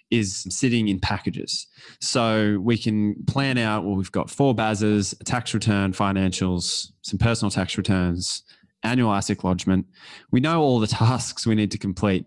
[0.09, 1.67] is sitting in packages.
[1.99, 7.19] So we can plan out, well, we've got four BASs, a tax return, financials, some
[7.19, 8.43] personal tax returns,
[8.83, 9.85] annual ASIC lodgement.
[10.31, 12.25] We know all the tasks we need to complete.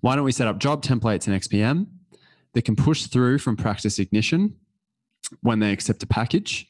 [0.00, 1.86] Why don't we set up job templates in XPM
[2.54, 4.56] that can push through from Practice Ignition
[5.42, 6.68] when they accept a package?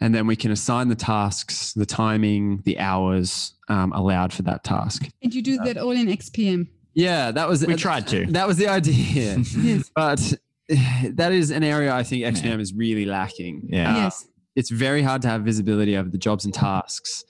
[0.00, 4.64] And then we can assign the tasks, the timing, the hours um, allowed for that
[4.64, 5.06] task.
[5.22, 6.68] And you do that all in XPM.
[6.94, 8.26] Yeah, that was We tried to.
[8.26, 9.90] That was the idea, Yes.
[9.94, 10.34] but
[10.68, 13.68] that is an area I think XPM is really lacking.
[13.70, 13.92] Yeah.
[13.92, 14.28] Uh, yes.
[14.56, 17.24] it's very hard to have visibility over the jobs and tasks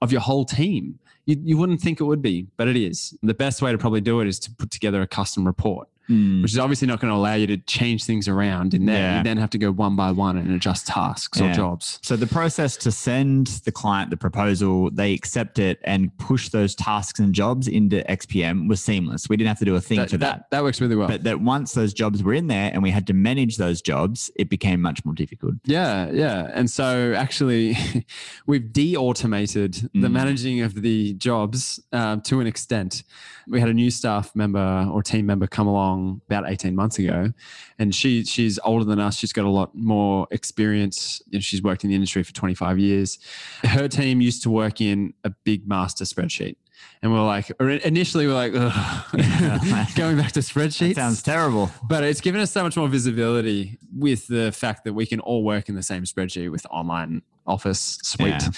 [0.00, 0.98] of your whole team.
[1.26, 3.16] You, you wouldn't think it would be, but it is.
[3.22, 6.42] The best way to probably do it is to put together a custom report, Mm,
[6.42, 8.96] which is obviously not going to allow you to change things around in there.
[8.96, 9.18] Yeah.
[9.18, 12.00] You then have to go one by one and adjust tasks or jobs.
[12.02, 16.74] So the process to send the client the proposal, they accept it and push those
[16.74, 19.28] tasks and jobs into XPM was seamless.
[19.28, 20.50] We didn't have to do a thing That, for that, that.
[20.50, 21.06] that works really well.
[21.08, 24.30] But that once those jobs were in there and we had to manage those jobs,
[24.34, 25.54] it became much more difficult.
[25.64, 26.50] Yeah, yeah.
[26.52, 27.76] And so actually,
[28.46, 30.12] we've de automated the Mm.
[30.12, 33.04] managing of the jobs um, to an extent.
[33.46, 37.32] We had a new staff member or team member come along about 18 months ago,
[37.78, 39.16] and she she's older than us.
[39.16, 41.22] She's got a lot more experience.
[41.28, 43.18] You know, she's worked in the industry for 25 years.
[43.62, 46.56] Her team used to work in a big master spreadsheet.
[47.02, 48.52] And we we're like, or initially we we're like,
[49.96, 50.94] going back to spreadsheets.
[50.94, 51.70] That sounds terrible.
[51.88, 55.42] But it's given us so much more visibility with the fact that we can all
[55.42, 58.28] work in the same spreadsheet with online office suite.
[58.28, 58.48] Yeah.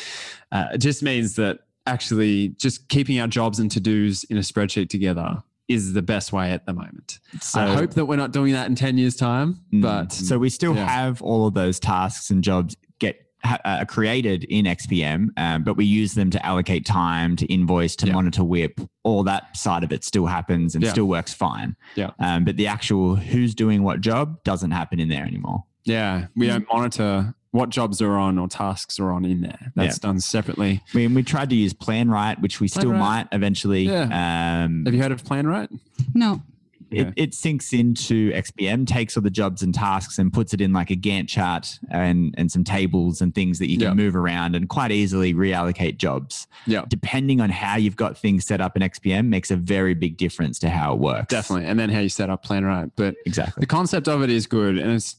[0.51, 4.41] Uh, it just means that actually just keeping our jobs and to dos in a
[4.41, 7.21] spreadsheet together is the best way at the moment.
[7.41, 9.83] So, I hope that we're not doing that in 10 years' time, Mm.
[9.83, 10.87] but so we still yeah.
[10.87, 15.85] have all of those tasks and jobs get uh, created in XPM, um, but we
[15.85, 18.13] use them to allocate time, to invoice, to Yeah.
[18.13, 18.81] monitor WIP.
[19.03, 20.91] All that side of it still happens and Yeah.
[20.93, 21.75] still works fine.
[21.97, 22.11] Yeah.
[22.21, 25.65] Um, but the actual who's doing what job doesn't happen in there anymore.
[25.85, 29.73] yeah, we don't monitor what jobs are on or tasks are on in there.
[29.77, 30.83] That's done separately.
[30.93, 32.99] I mean, we tried to use PlanRight, which we still PlanRight.
[32.99, 33.83] might eventually.
[33.85, 34.65] Yeah.
[34.65, 35.69] Um, Have you heard of PlanRight?
[36.15, 36.43] No.
[36.91, 37.13] it, Okay.
[37.23, 40.91] it syncs into XPM, takes all the jobs and tasks and puts it in like
[40.91, 43.95] a Gantt chart and, and some tables and things that you can Yeah.
[43.95, 46.47] move around and quite easily reallocate jobs.
[46.67, 46.85] Yeah.
[46.89, 50.59] Depending on how you've got things set up in XPM makes a very big difference
[50.59, 51.29] to how it works.
[51.29, 51.67] Definitely.
[51.67, 52.91] And then how you set up PlanRight.
[52.97, 53.61] But Exactly.
[53.63, 55.19] the concept of it is good and it's v-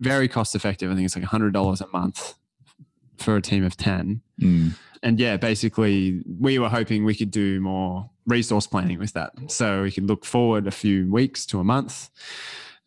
[0.00, 0.90] very cost effective.
[0.90, 2.34] I think it's like $100 a month
[3.18, 4.20] for a team of 10.
[4.40, 4.72] Mm.
[5.02, 9.32] And yeah, basically, we were hoping we could do more resource planning with that.
[9.48, 12.10] So we could look forward a few weeks to a month,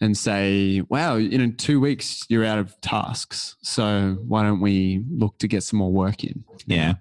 [0.01, 3.55] and say, wow, in two weeks you're out of tasks.
[3.61, 6.43] So why don't we look to get some more work in?
[6.67, 6.89] Yeah.
[6.89, 6.97] And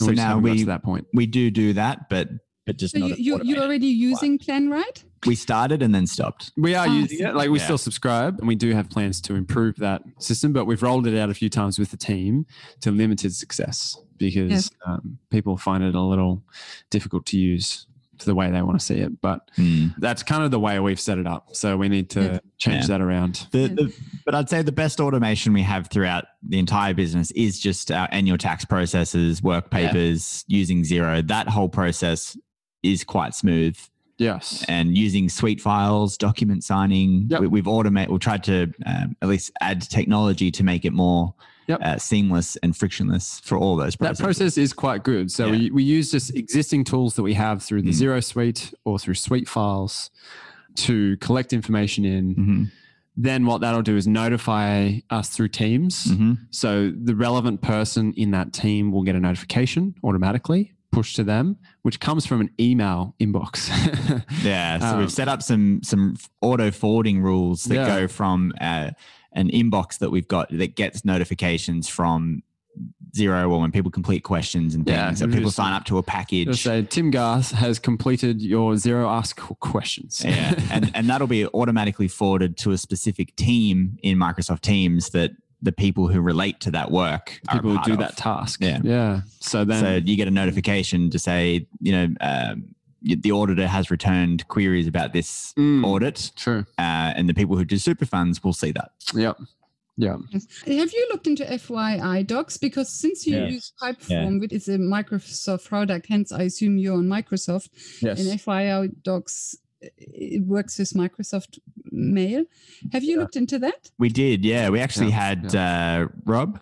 [0.00, 1.06] So we now haven't got we- to that point.
[1.12, 2.28] We do do that, but
[2.66, 5.04] but just So not you, you, you're already using PlanRight?
[5.26, 6.52] We started and then stopped.
[6.56, 7.34] We are Ah, using it.
[7.34, 7.64] Like we Yeah.
[7.64, 11.18] still subscribe and we do have plans to improve that system, but we've rolled it
[11.18, 12.46] out a few times with the team
[12.80, 14.70] to limited success because Yes.
[14.86, 16.42] um, people find it a little
[16.90, 17.86] difficult to use
[18.18, 19.20] to the way they want to see it.
[19.20, 19.94] But Mm.
[19.98, 21.50] that's kind of the way we've set it up.
[21.52, 22.38] So we need to Yeah.
[22.58, 22.86] change Yeah.
[22.88, 23.46] that around.
[23.52, 23.92] The, the,
[24.24, 28.08] but I'd say the best automation we have throughout the entire business is just our
[28.10, 29.86] annual tax processes, work Yeah.
[29.88, 31.24] papers, using Xero.
[31.28, 32.36] That whole process
[32.82, 33.76] is quite smooth.
[34.18, 34.64] Yes.
[34.68, 37.40] And using suite files, document signing, Yep.
[37.40, 38.10] we, we've automated.
[38.10, 41.34] We've tried to um, at least add technology to make it more
[41.68, 41.80] Yep.
[41.82, 44.18] uh, seamless and frictionless for all those processes.
[44.18, 45.30] That process is quite good.
[45.30, 45.52] So Yeah.
[45.52, 48.00] we, we use just existing tools that we have through the Mm.
[48.00, 50.10] Xero Suite or through Suite files
[50.76, 52.34] to collect information in.
[52.34, 52.64] hmm
[53.20, 56.10] Then what that'll do is notify us through Teams.
[56.14, 61.24] hmm So the relevant person in that team will get a notification automatically pushed to
[61.24, 63.68] them, which comes from an email inbox.
[64.42, 67.86] Yeah, so Um, we've set up some some auto forwarding rules that Yeah.
[67.86, 68.90] go from uh,
[69.32, 72.42] an inbox that we've got that gets notifications from
[73.16, 74.96] Xero or when people complete questions and things.
[74.96, 76.62] Yeah, so people just- sign up to a package.
[76.62, 80.22] Say Tim Garth has completed your Xero ask questions.
[80.24, 85.32] yeah, and and that'll be automatically forwarded to a specific team in Microsoft Teams that
[85.62, 87.98] the people who relate to that work are a people who do of.
[87.98, 88.60] that task.
[88.62, 88.78] Yeah.
[88.84, 89.20] Yeah.
[89.40, 93.90] So then so you get a notification to say, you know, um, the auditor has
[93.90, 96.64] returned queries about this Mm, audit, true.
[96.78, 98.90] uh, and the people who do super funds will see that.
[99.14, 99.38] Yep.
[99.96, 100.16] Yeah.
[100.30, 100.46] Yes.
[100.64, 102.56] Have you looked into FYI docs?
[102.56, 103.52] Because since you Yes.
[103.52, 108.20] use Typeform, which is a Microsoft product, hence I assume you're on Microsoft, Yes.
[108.20, 111.58] and FYI docs it works with Microsoft
[111.90, 112.44] Mail.
[112.92, 113.90] Have you looked into that?
[113.98, 114.68] We did, yeah.
[114.70, 116.60] We actually Yeah, had uh, Rob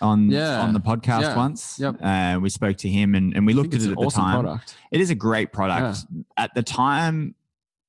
[0.00, 1.78] on Yeah, on the podcast yeah, once.
[1.78, 1.96] yep.
[2.02, 4.22] Uh, we spoke to him and, and we looked at it an at the awesome
[4.22, 4.40] time.
[4.42, 4.76] product.
[4.90, 6.00] It is a great product.
[6.36, 7.34] At the time,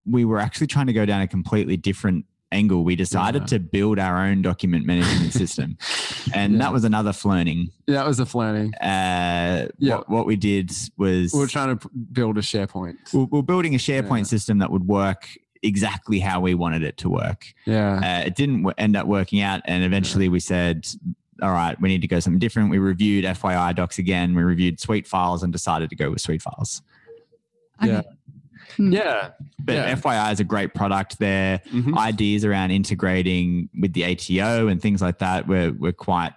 [0.05, 2.83] we were actually trying to go down a completely different angle.
[2.83, 3.47] We decided Yeah.
[3.47, 5.77] to build our own document management system,
[6.33, 6.59] and Yeah.
[6.59, 7.69] that was another learning.
[7.87, 8.71] That was a flanning.
[8.81, 9.97] Uh, Yeah.
[9.97, 13.13] what, what we did was We were trying to build a SharePoint.
[13.13, 14.23] we we're building a SharePoint Yeah.
[14.23, 15.27] system that would work
[15.61, 17.53] exactly how we wanted it to work.
[17.65, 17.97] Yeah.
[18.21, 20.87] Uh, it didn't w- end up working out, and eventually we said,
[21.41, 24.33] "All right, we need to go something different." We reviewed FYI docs again.
[24.35, 26.81] We reviewed Suite files and decided to go with Suite files.
[27.83, 28.01] Yeah.
[28.75, 28.91] Hmm.
[28.93, 29.29] yeah.
[29.59, 29.95] But Yeah.
[29.95, 31.19] FYI is a great product.
[31.19, 31.97] Their Mhm.
[31.97, 36.33] ideas around integrating with the ATO and things like that were were quite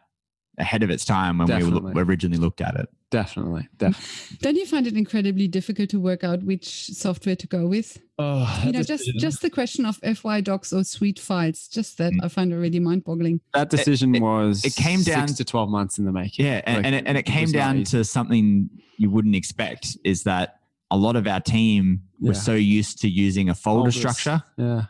[0.58, 1.92] ahead of its time when we Definitely.
[1.94, 2.88] lo- originally looked at it.
[3.10, 3.68] Definitely.
[3.78, 4.38] Definitely.
[4.40, 7.98] Don't you find it incredibly difficult to work out which software to go with?
[8.18, 12.12] Oh, You know, just just the question of FY docs or suite files, just that
[12.12, 12.24] Mm.
[12.24, 13.40] I find already mind-boggling.
[13.54, 16.46] that decision it- was it came down- six to 12 months in the making.
[16.46, 19.96] Yeah, and, Like, and, it, and it came was down to something you wouldn't expect
[20.04, 20.60] is that
[20.92, 22.38] a lot of our team were Yeah.
[22.38, 23.96] so used to using a folder Folders.
[23.96, 24.84] structure Yeah.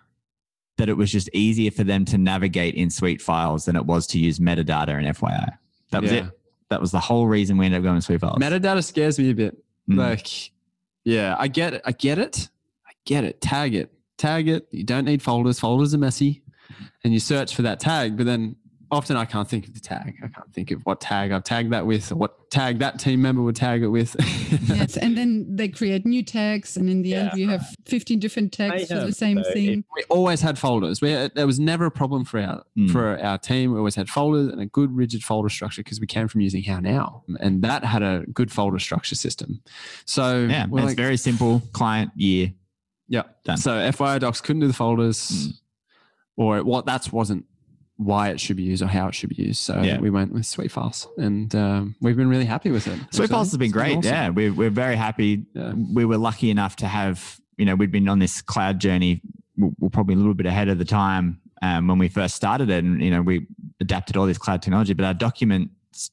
[0.79, 4.07] that it was just easier for them to navigate in Suite files than it was
[4.09, 5.53] to use metadata and FYI.
[5.93, 6.27] That was Yeah.
[6.27, 6.39] it.
[6.71, 8.39] That was the whole reason we ended up going with Suite files.
[8.39, 9.57] Metadata scares me a bit.
[9.91, 9.97] Mm.
[9.97, 10.51] Like,
[11.05, 11.83] yeah, I get it.
[11.85, 12.49] I get it.
[12.87, 13.41] I get it.
[13.41, 13.93] Tag it.
[14.19, 14.67] Tag it.
[14.71, 15.61] You don't need folders.
[15.61, 16.43] Folders are messy.
[17.05, 18.57] And you search for that tag, but then
[18.93, 20.15] often I can't think of the tag.
[20.23, 23.23] I can't think of what tag I've tagged that with or what tag that team
[23.23, 24.15] member would tag it with.
[24.69, 27.37] yes, and then they create new tags, and in the end, Yeah.
[27.39, 29.85] you have 15 different tags for the same thing.
[29.97, 31.01] we always had folders.
[31.01, 32.91] We there was never a problem for our Mm.
[32.91, 33.73] for our team.
[33.73, 36.63] We always had folders and a good rigid folder structure because we came from using
[36.63, 39.63] HowNow, and that had a good folder structure system.
[40.05, 41.63] So yeah, it's like, very simple.
[41.73, 42.53] Client year.
[43.09, 43.23] yeah.
[43.45, 43.57] Done.
[43.57, 45.53] So FYI docs couldn't do the folders, Mm.
[46.37, 47.47] or what that wasn't
[48.05, 49.61] why it should be used or how it should be used.
[49.61, 49.99] So Yeah.
[49.99, 50.73] we went with Suite
[51.19, 52.99] and um, we've been really happy with it.
[53.13, 53.99] Files has been great.
[53.99, 54.13] awesome.
[54.13, 55.47] Yeah, we're, we're very happy.
[55.55, 55.73] Yeah.
[55.75, 59.21] We were lucky enough to have, you know, we'd been on this cloud journey.
[59.57, 62.85] We're probably a little bit ahead of the time um, when we first started it.
[62.85, 63.47] And, you know, we
[63.81, 65.71] adapted all this cloud technology, but our document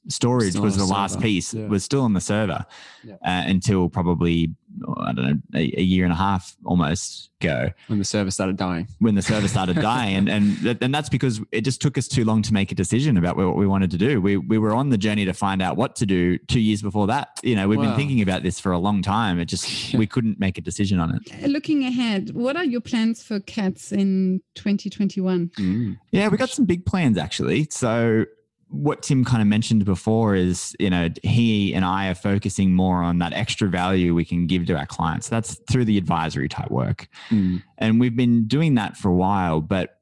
[0.10, 1.68] storage was the the last piece, Yeah.
[1.68, 2.66] was still on the server
[3.10, 4.54] uh, until probably,
[5.02, 8.58] I don't know, a, a year and a half almost ago when the server started
[8.58, 8.86] dying.
[9.00, 10.16] when the server started dying.
[10.18, 12.76] And, and, that- and that's because it just took us too long to make a
[12.76, 14.20] decision about what we wanted to do.
[14.20, 17.08] We, we were on the journey to find out what to do two years before
[17.08, 17.40] that.
[17.44, 17.86] You know, we've Wow.
[17.86, 19.40] been thinking about this for a long time.
[19.40, 21.44] It just, we couldn't make a decision on it.
[21.44, 25.52] Uh, Looking ahead, what are your plans for CATS in 2021?
[25.58, 25.98] Mm.
[26.12, 27.68] Yeah, we got some big plans actually.
[27.72, 28.26] So
[28.70, 33.02] what Tim kind of mentioned before is, you know, he and I are focusing more
[33.02, 35.28] on that extra value we can give to our clients.
[35.28, 37.08] That's through the advisory type work.
[37.30, 37.64] Mm.
[37.78, 39.96] And we've been doing that for a while, but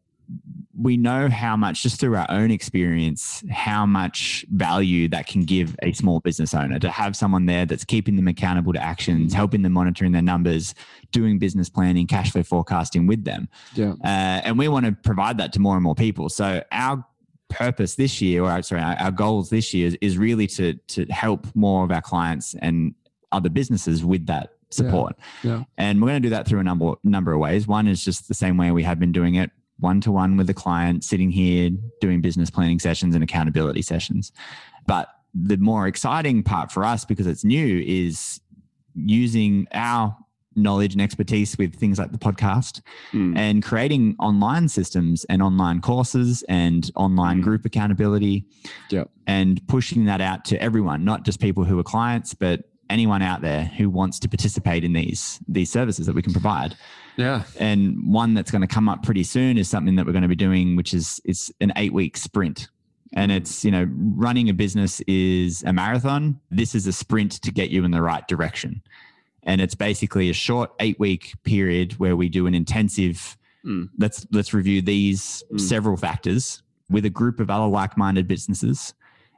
[0.80, 5.76] we know how much, just through our own experience, how much value that can give
[5.82, 9.62] a small business owner to have someone there that's keeping them accountable to actions, helping
[9.62, 10.76] them monitoring their numbers,
[11.12, 13.48] doing business planning, cash flow forecasting with them.
[13.74, 13.94] Yeah.
[14.04, 16.28] Uh, and we want to provide that to more and more people.
[16.28, 17.06] So our
[17.50, 21.06] purpose this year, or sorry, our, our goals this year is, is really to to
[21.06, 22.94] help more of our clients and
[23.32, 25.16] other businesses with that support.
[25.44, 25.64] Yeah.
[25.78, 27.68] And we're going to do that through a number number of ways.
[27.68, 30.48] One is just the same way we have been doing it, one to one with
[30.48, 31.72] the client, sitting here
[32.02, 34.32] doing business planning sessions and accountability sessions.
[34.86, 38.42] But the more exciting part for us, because it's new, is
[38.96, 40.18] using our
[40.58, 42.82] knowledge and expertise with things like the podcast
[43.14, 43.38] Mm.
[43.38, 47.44] and creating online systems and online courses and online Mm.
[47.44, 48.46] group accountability
[48.90, 49.10] Yep.
[49.28, 53.42] and pushing that out to everyone not just people who are clients but anyone out
[53.42, 56.76] there who wants to participate in these these services that we can provide
[57.18, 57.44] Yeah.
[57.60, 60.28] and one that's going to come up pretty soon is something that we're going to
[60.28, 62.70] be doing which is it's an 8 week sprint
[63.14, 67.52] and it's you know running a business is a marathon this is a sprint to
[67.52, 68.82] get you in the right direction
[69.48, 73.36] and it's basically a short 8 week period where we do an intensive
[73.66, 73.90] Mm.
[73.98, 75.60] let's let's review these Mm.
[75.60, 78.94] several factors with a group of other like-minded businesses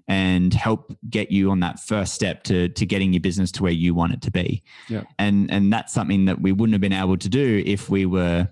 [0.07, 3.71] and help get you on that first step to to getting your business to where
[3.71, 4.61] you want it to be.
[4.89, 5.03] Yeah.
[5.17, 8.47] And and that's something that we wouldn't have been able to do if we were,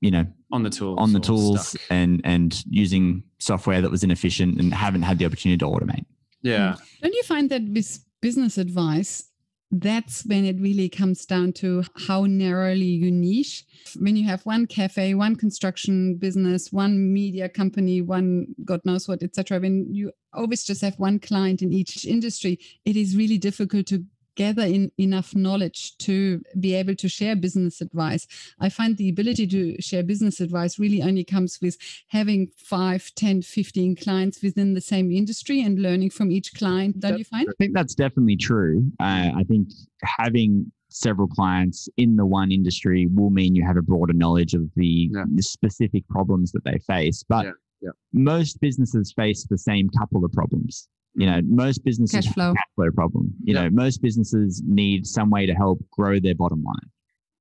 [0.00, 0.98] you know, On the tools.
[0.98, 1.80] on the tools stuck.
[1.90, 6.04] and and using software that was inefficient and haven't had the opportunity to automate.
[6.42, 6.76] Yeah.
[7.02, 9.24] Don't you find that with business advice,
[9.70, 13.64] that's when it really comes down to how narrowly you niche?
[13.98, 19.22] When you have one cafe, one construction business, one media company, one God knows what,
[19.22, 19.58] etc.
[19.58, 24.04] When you always just have one client in each industry, it is really difficult to
[24.36, 28.26] gather in enough knowledge to be able to share business advice.
[28.60, 31.76] I find the ability to share business advice really only comes with
[32.08, 37.00] having 5, 10, 15 clients within the same industry and learning from each client.
[37.00, 37.48] Don't you find?
[37.48, 38.90] I think that's definitely true.
[39.00, 39.68] Uh, I think
[40.02, 44.62] having several clients in the one industry will mean you have a broader knowledge of
[44.76, 45.24] the, Yeah.
[45.34, 47.24] the specific problems that they face.
[47.28, 47.50] But Yeah,
[47.82, 47.90] yeah.
[48.12, 50.88] most businesses face the same couple of problems.
[51.16, 52.54] You know, most businesses Cash have a flow.
[52.54, 53.34] cash flow problem.
[53.44, 53.62] You Yeah.
[53.64, 56.90] know, most businesses need some way to help grow their bottom line.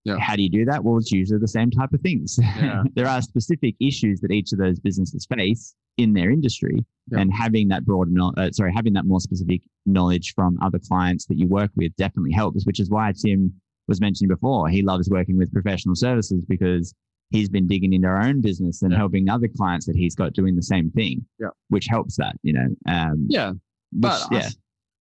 [0.05, 0.17] Yeah.
[0.19, 0.83] How do you do that?
[0.83, 2.37] Well, it's usually the same type of things.
[2.61, 2.83] Yeah.
[2.95, 6.77] there are specific issues that each of those businesses face in their industry,
[7.11, 7.19] Yeah.
[7.19, 11.25] and having that broader, kno- uh, sorry, having that more specific knowledge from other clients
[11.27, 12.65] that you work with definitely helps.
[12.65, 13.53] Which is why Tim
[13.87, 16.93] was mentioning before, he loves working with professional services because
[17.31, 18.97] he's been digging into our own business and Yeah.
[18.99, 21.25] helping other clients that he's got doing the same thing.
[21.39, 21.49] Yeah.
[21.69, 22.67] which helps that, you know.
[22.87, 23.53] Um, Yeah.
[23.99, 24.53] Which- But I, yeah, th-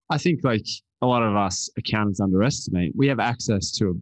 [0.09, 0.65] I think like
[1.01, 2.93] a lot of us accountants underestimate.
[2.95, 3.93] We have access to, a,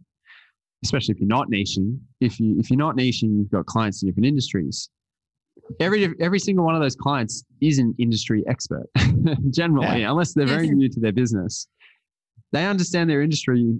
[0.84, 1.98] especially if you're not niching.
[2.20, 4.90] If you if you're not niching, you've got clients in different industries.
[5.80, 8.86] Every every single one of those clients is an industry expert,
[9.50, 11.68] generally, unless they're very new to their business.
[12.52, 13.74] They understand their industry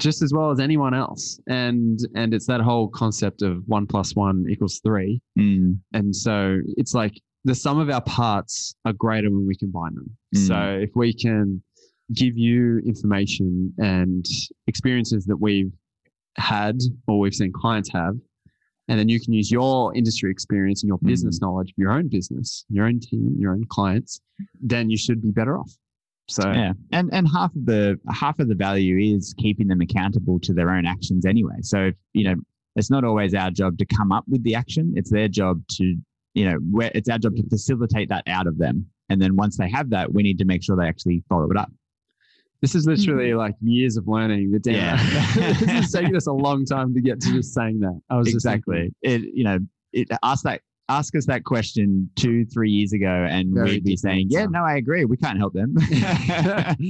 [0.00, 4.14] just as well as anyone else, and and it's that whole concept of one plus
[4.14, 5.20] one equals three.
[5.38, 7.14] Mm, And so it's like
[7.44, 10.16] the sum of our parts are greater when we combine them.
[10.34, 10.46] Mm.
[10.46, 11.62] So if we can
[12.14, 14.24] give you information and
[14.66, 15.72] experiences that we've
[16.36, 16.78] had
[17.08, 18.14] or we've seen clients have,
[18.88, 22.08] and then you can use your industry experience and your business knowledge of your own
[22.08, 24.20] business, your own team, your own clients,
[24.60, 25.70] then you should be better off.
[26.28, 30.38] So yeah, and and half of the half of the value is keeping them accountable
[30.40, 31.56] to their own actions anyway.
[31.62, 32.36] So if, you know,
[32.76, 35.96] it's not always our job to come up with the action; it's their job to
[36.34, 38.86] you know, where it's our job to facilitate that out of them.
[39.08, 41.56] And then once they have that, we need to make sure they actually follow it
[41.56, 41.70] up.
[42.62, 43.38] this is literally mm-hmm.
[43.38, 44.52] like years of learning.
[44.52, 45.32] The damn Yeah.
[45.54, 48.00] this is taking us a long time to get to just saying that.
[48.08, 48.92] I was exactly.
[49.02, 49.58] thinking, It you know,
[49.92, 53.96] it ask that ask us that question two three years ago, and Very we'd be
[53.96, 55.04] saying, different, yeah, no, I agree.
[55.04, 55.74] We can't help them.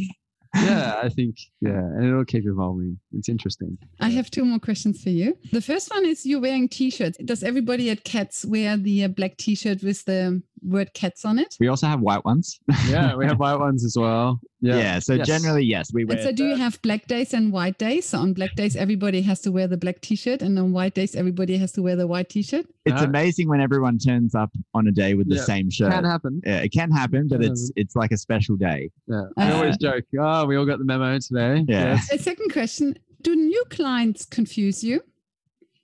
[0.55, 2.99] yeah, I think yeah, and it'll keep evolving.
[3.13, 3.79] It's interesting.
[4.01, 5.37] I have two more questions for you.
[5.51, 7.19] The first one is you're wearing t-shirts.
[7.25, 11.57] Does everybody at Cats wear the uh, black t-shirt with the word Cats on it?
[11.61, 12.61] we also have white ones.
[12.89, 14.41] Yeah, we have white ones as well.
[14.61, 14.77] Yeah.
[14.77, 14.99] Yeah.
[15.01, 15.27] so Yes.
[15.27, 16.17] generally, yes, we wear.
[16.19, 18.09] And so do you have black days and white days?
[18.09, 21.17] So on black days, everybody has to wear the black t-shirt and on white days,
[21.17, 22.67] everybody has to wear the white t-shirt?
[22.85, 25.93] it's Uh, amazing when everyone turns up on a day with the Yeah, same shirt.
[25.93, 26.41] Can happen.
[26.47, 28.91] Yeah, it can happen, but Can it's it's like a special day.
[29.09, 29.23] Yeah.
[29.37, 30.05] I Uh, always joke.
[30.19, 31.65] Oh, we all got the memo today.
[31.69, 31.99] Yeah.
[32.13, 35.03] A second question, do new clients confuse you?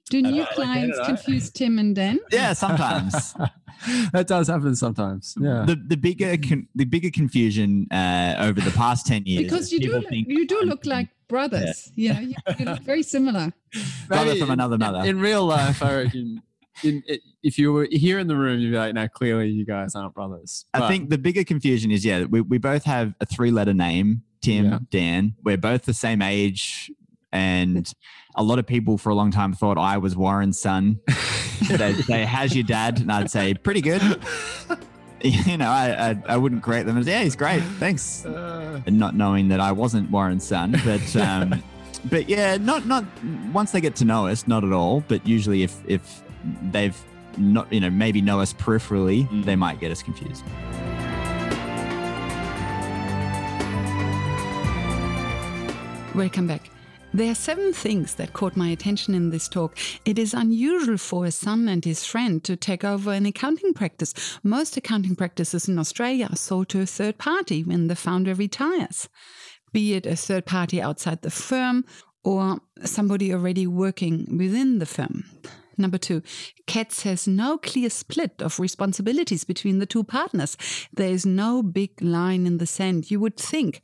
[0.08, 2.18] Do new like clients I- confuse Tim and Dan?
[2.32, 3.34] Yeah, sometimes.
[4.12, 5.34] that does happen sometimes.
[5.40, 5.64] Yeah.
[5.66, 9.44] the the bigger con- the bigger confusion uh, over the past ten years.
[9.44, 11.92] Because you do look, think you do look like brothers.
[11.94, 13.52] Yeah, you, you look very similar.
[14.08, 15.08] brother from another in- mother.
[15.08, 16.42] In real life, I reckon
[16.82, 19.64] in, it, if you were here in the room, you'd be like, no, clearly you
[19.64, 20.64] guys aren't brothers.
[20.74, 24.22] I think the bigger confusion is yeah, we, we both have a three letter name,
[24.40, 24.78] Tim, Yeah.
[24.90, 25.34] Dan.
[25.44, 26.90] We're both the same age.
[27.32, 27.90] And
[28.36, 31.00] a lot of people for a long time thought I was Warren's son.
[31.70, 33.00] They'd say, How's your dad?
[33.00, 34.02] And I'd say, Pretty good.
[35.20, 37.60] You know, I, I, I wouldn't correct them as, Yeah, he's great.
[37.80, 38.24] Thanks.
[38.24, 40.76] Uh, And not knowing that I wasn't Warren's son.
[40.84, 41.60] But, um,
[42.04, 43.04] but yeah, not, not
[43.52, 45.02] once they get to know us, not at all.
[45.08, 46.22] But usually if, if
[46.70, 46.96] they've
[47.36, 49.44] not, you know, maybe know us peripherally, Mm.
[49.44, 50.44] they might get us confused.
[56.14, 56.68] Welcome back.
[57.14, 59.76] There are seven things that caught my attention in this talk.
[60.04, 64.38] It is unusual for a son and his friend to take over an accounting practice.
[64.42, 69.08] Most accounting practices in Australia are sold to a third party when the founder retires,
[69.72, 71.86] be it a third party outside the firm
[72.24, 75.24] or somebody already working within the firm.
[75.78, 76.22] Number two,
[76.66, 80.58] CATS has no clear split of responsibilities between the two partners.
[80.92, 83.10] There is no big line in the sand.
[83.10, 83.80] You would think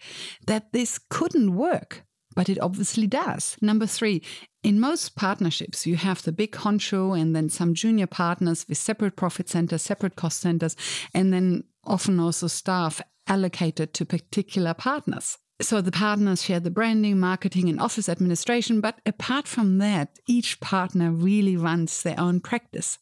[0.46, 2.04] that this couldn't work,
[2.34, 3.56] but it obviously does.
[3.60, 4.22] Number three,
[4.62, 9.16] in most partnerships, you have the big honcho and then some junior partners with separate
[9.16, 10.76] profit centers, separate cost centers,
[11.12, 15.38] and then often also staff allocated to particular partners.
[15.60, 20.58] So the partners share the branding, marketing, and office administration, but apart from that, each
[20.60, 22.98] partner really runs their own practice.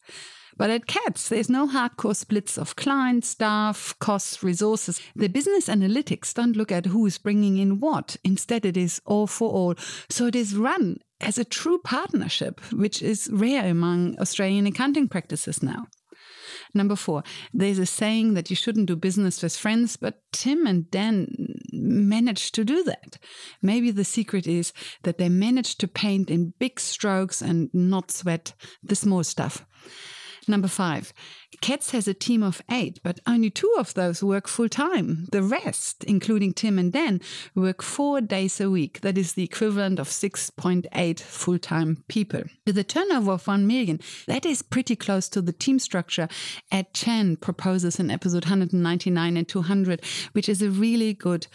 [0.56, 5.00] But at CATS, there's no hardcore splits of clients, staff, costs, resources.
[5.16, 8.16] The business analytics don't look at who is bringing in what.
[8.24, 9.74] Instead, it is all for all.
[10.08, 15.62] So it is run as a true partnership, which is rare among Australian accounting practices
[15.62, 15.86] now.
[16.74, 17.22] Number four,
[17.52, 21.28] there's a saying that you shouldn't do business with friends, but Tim and Dan
[21.72, 23.18] managed to do that.
[23.60, 24.72] Maybe the secret is
[25.02, 29.66] that they managed to paint in big strokes and not sweat the small stuff.
[30.48, 31.12] Number five,
[31.60, 35.28] Cats has a team of eight, but only two of those work full time.
[35.30, 37.20] The rest, including Tim and Dan,
[37.54, 39.00] work four days a week.
[39.02, 42.42] That is the equivalent of 6.8 full time people.
[42.66, 46.28] With a turnover of 1 million, that is pretty close to the team structure
[46.70, 51.46] Ed Chan proposes in episode 199 and 200, which is a really good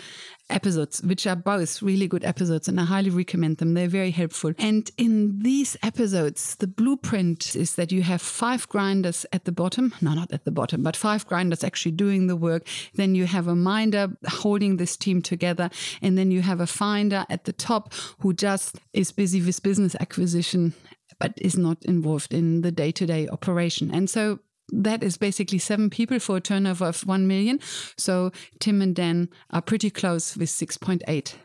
[0.50, 3.74] episodes, which are both really good episodes, and I highly recommend them.
[3.74, 4.54] They're very helpful.
[4.58, 9.87] And in these episodes, the blueprint is that you have five grinders at the bottom.
[10.02, 12.68] No, not at the bottom, but five grinders actually doing the work.
[12.96, 15.70] Then you have a minder holding this team together.
[16.02, 19.96] And then you have a finder at the top who just is busy with business
[20.00, 20.74] acquisition,
[21.20, 23.92] but is not involved in the day to day operation.
[23.94, 27.60] And so that is basically seven people for a turnover of 1 million.
[27.98, 31.36] So Tim and Dan are pretty close with 6.8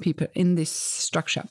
[0.00, 1.44] people in this structure.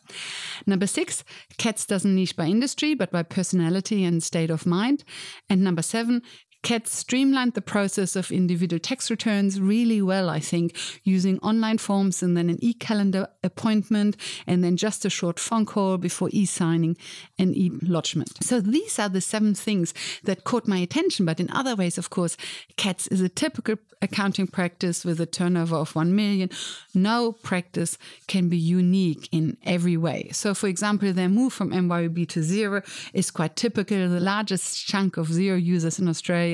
[0.65, 1.23] Number six,
[1.57, 5.03] Cats doesn't niche by industry, but by personality and state of mind.
[5.49, 6.21] And number seven,
[6.63, 12.21] Cats streamlined the process of individual tax returns really well, I think, using online forms
[12.21, 16.45] and then an e calendar appointment and then just a short phone call before e
[16.45, 16.97] signing
[17.39, 18.43] and e lodgement.
[18.43, 19.93] So these are the seven things
[20.23, 21.25] that caught my attention.
[21.25, 22.37] But in other ways, of course,
[22.77, 26.49] CATS is a typical accounting practice with a turnover of 1 million.
[26.93, 27.97] No practice
[28.27, 30.29] can be unique in every way.
[30.31, 32.83] So, for example, their move from MYOB to Xero
[33.13, 34.09] is quite typical.
[34.09, 36.50] The largest chunk of Xero users in Australia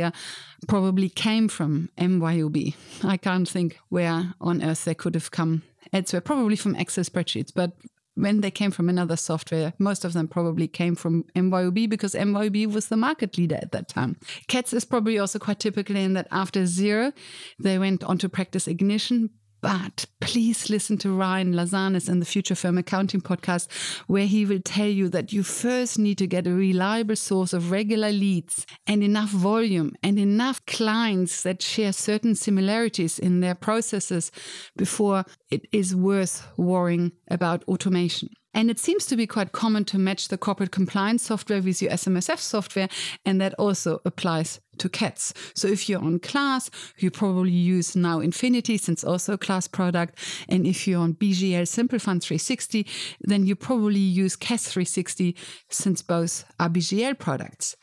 [0.67, 2.75] probably came from MYOB.
[3.03, 7.51] I can't think where on earth they could have come elsewhere, probably from Excel spreadsheets,
[7.53, 7.73] but
[8.17, 12.73] when they came from another software, most of them probably came from MYOB because MYOB
[12.73, 14.17] was the market leader at that time.
[14.47, 17.13] CATS is probably also quite typical in that after Xero,
[17.59, 19.29] they went on to practice ignition.
[19.67, 23.67] But please listen to Ryan Lazanis in the Future Firm Accounting podcast,
[24.07, 27.69] where he will tell you that you first need to get a reliable source of
[27.69, 34.31] regular leads and enough volume and enough clients that share certain similarities in their processes
[34.77, 38.29] before it is worth worrying about automation.
[38.53, 41.91] And it seems to be quite common to match the corporate compliance software with your
[41.91, 42.87] SMSF software,
[43.25, 45.33] and that also applies to CATS.
[45.53, 50.17] So if you're on Class, you probably use NowInfinity since also a Class product.
[50.47, 52.85] And if you're on BGL Simple Fund 360,
[53.21, 55.35] then you probably use CAS 360
[55.69, 57.75] since both are BGL products.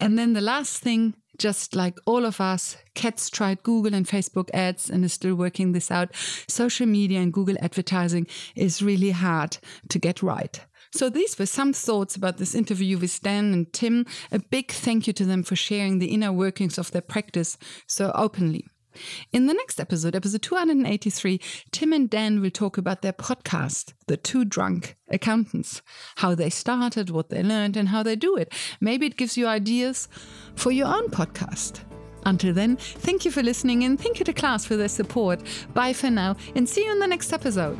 [0.00, 4.50] And then the last thing, just like all of us, Cats tried Google and Facebook
[4.52, 6.14] ads and is still working this out.
[6.48, 9.58] Social media and Google advertising is really hard
[9.88, 10.60] to get right.
[10.94, 14.06] So these were some thoughts about this interview with Dan and Tim.
[14.30, 18.12] A big thank you to them for sharing the inner workings of their practice so
[18.14, 18.68] openly.
[19.32, 21.40] In the next episode, episode 283,
[21.72, 25.82] Tim and Dan will talk about their podcast, The Two Drunk Accountants,
[26.18, 28.52] how they started, what they learned, and how they do it.
[28.80, 30.06] Maybe it gives you ideas
[30.54, 31.80] for your own podcast.
[32.24, 35.40] Until then, thank you for listening and thank you to class for their support.
[35.74, 37.76] Bye for now and see you in the next episode.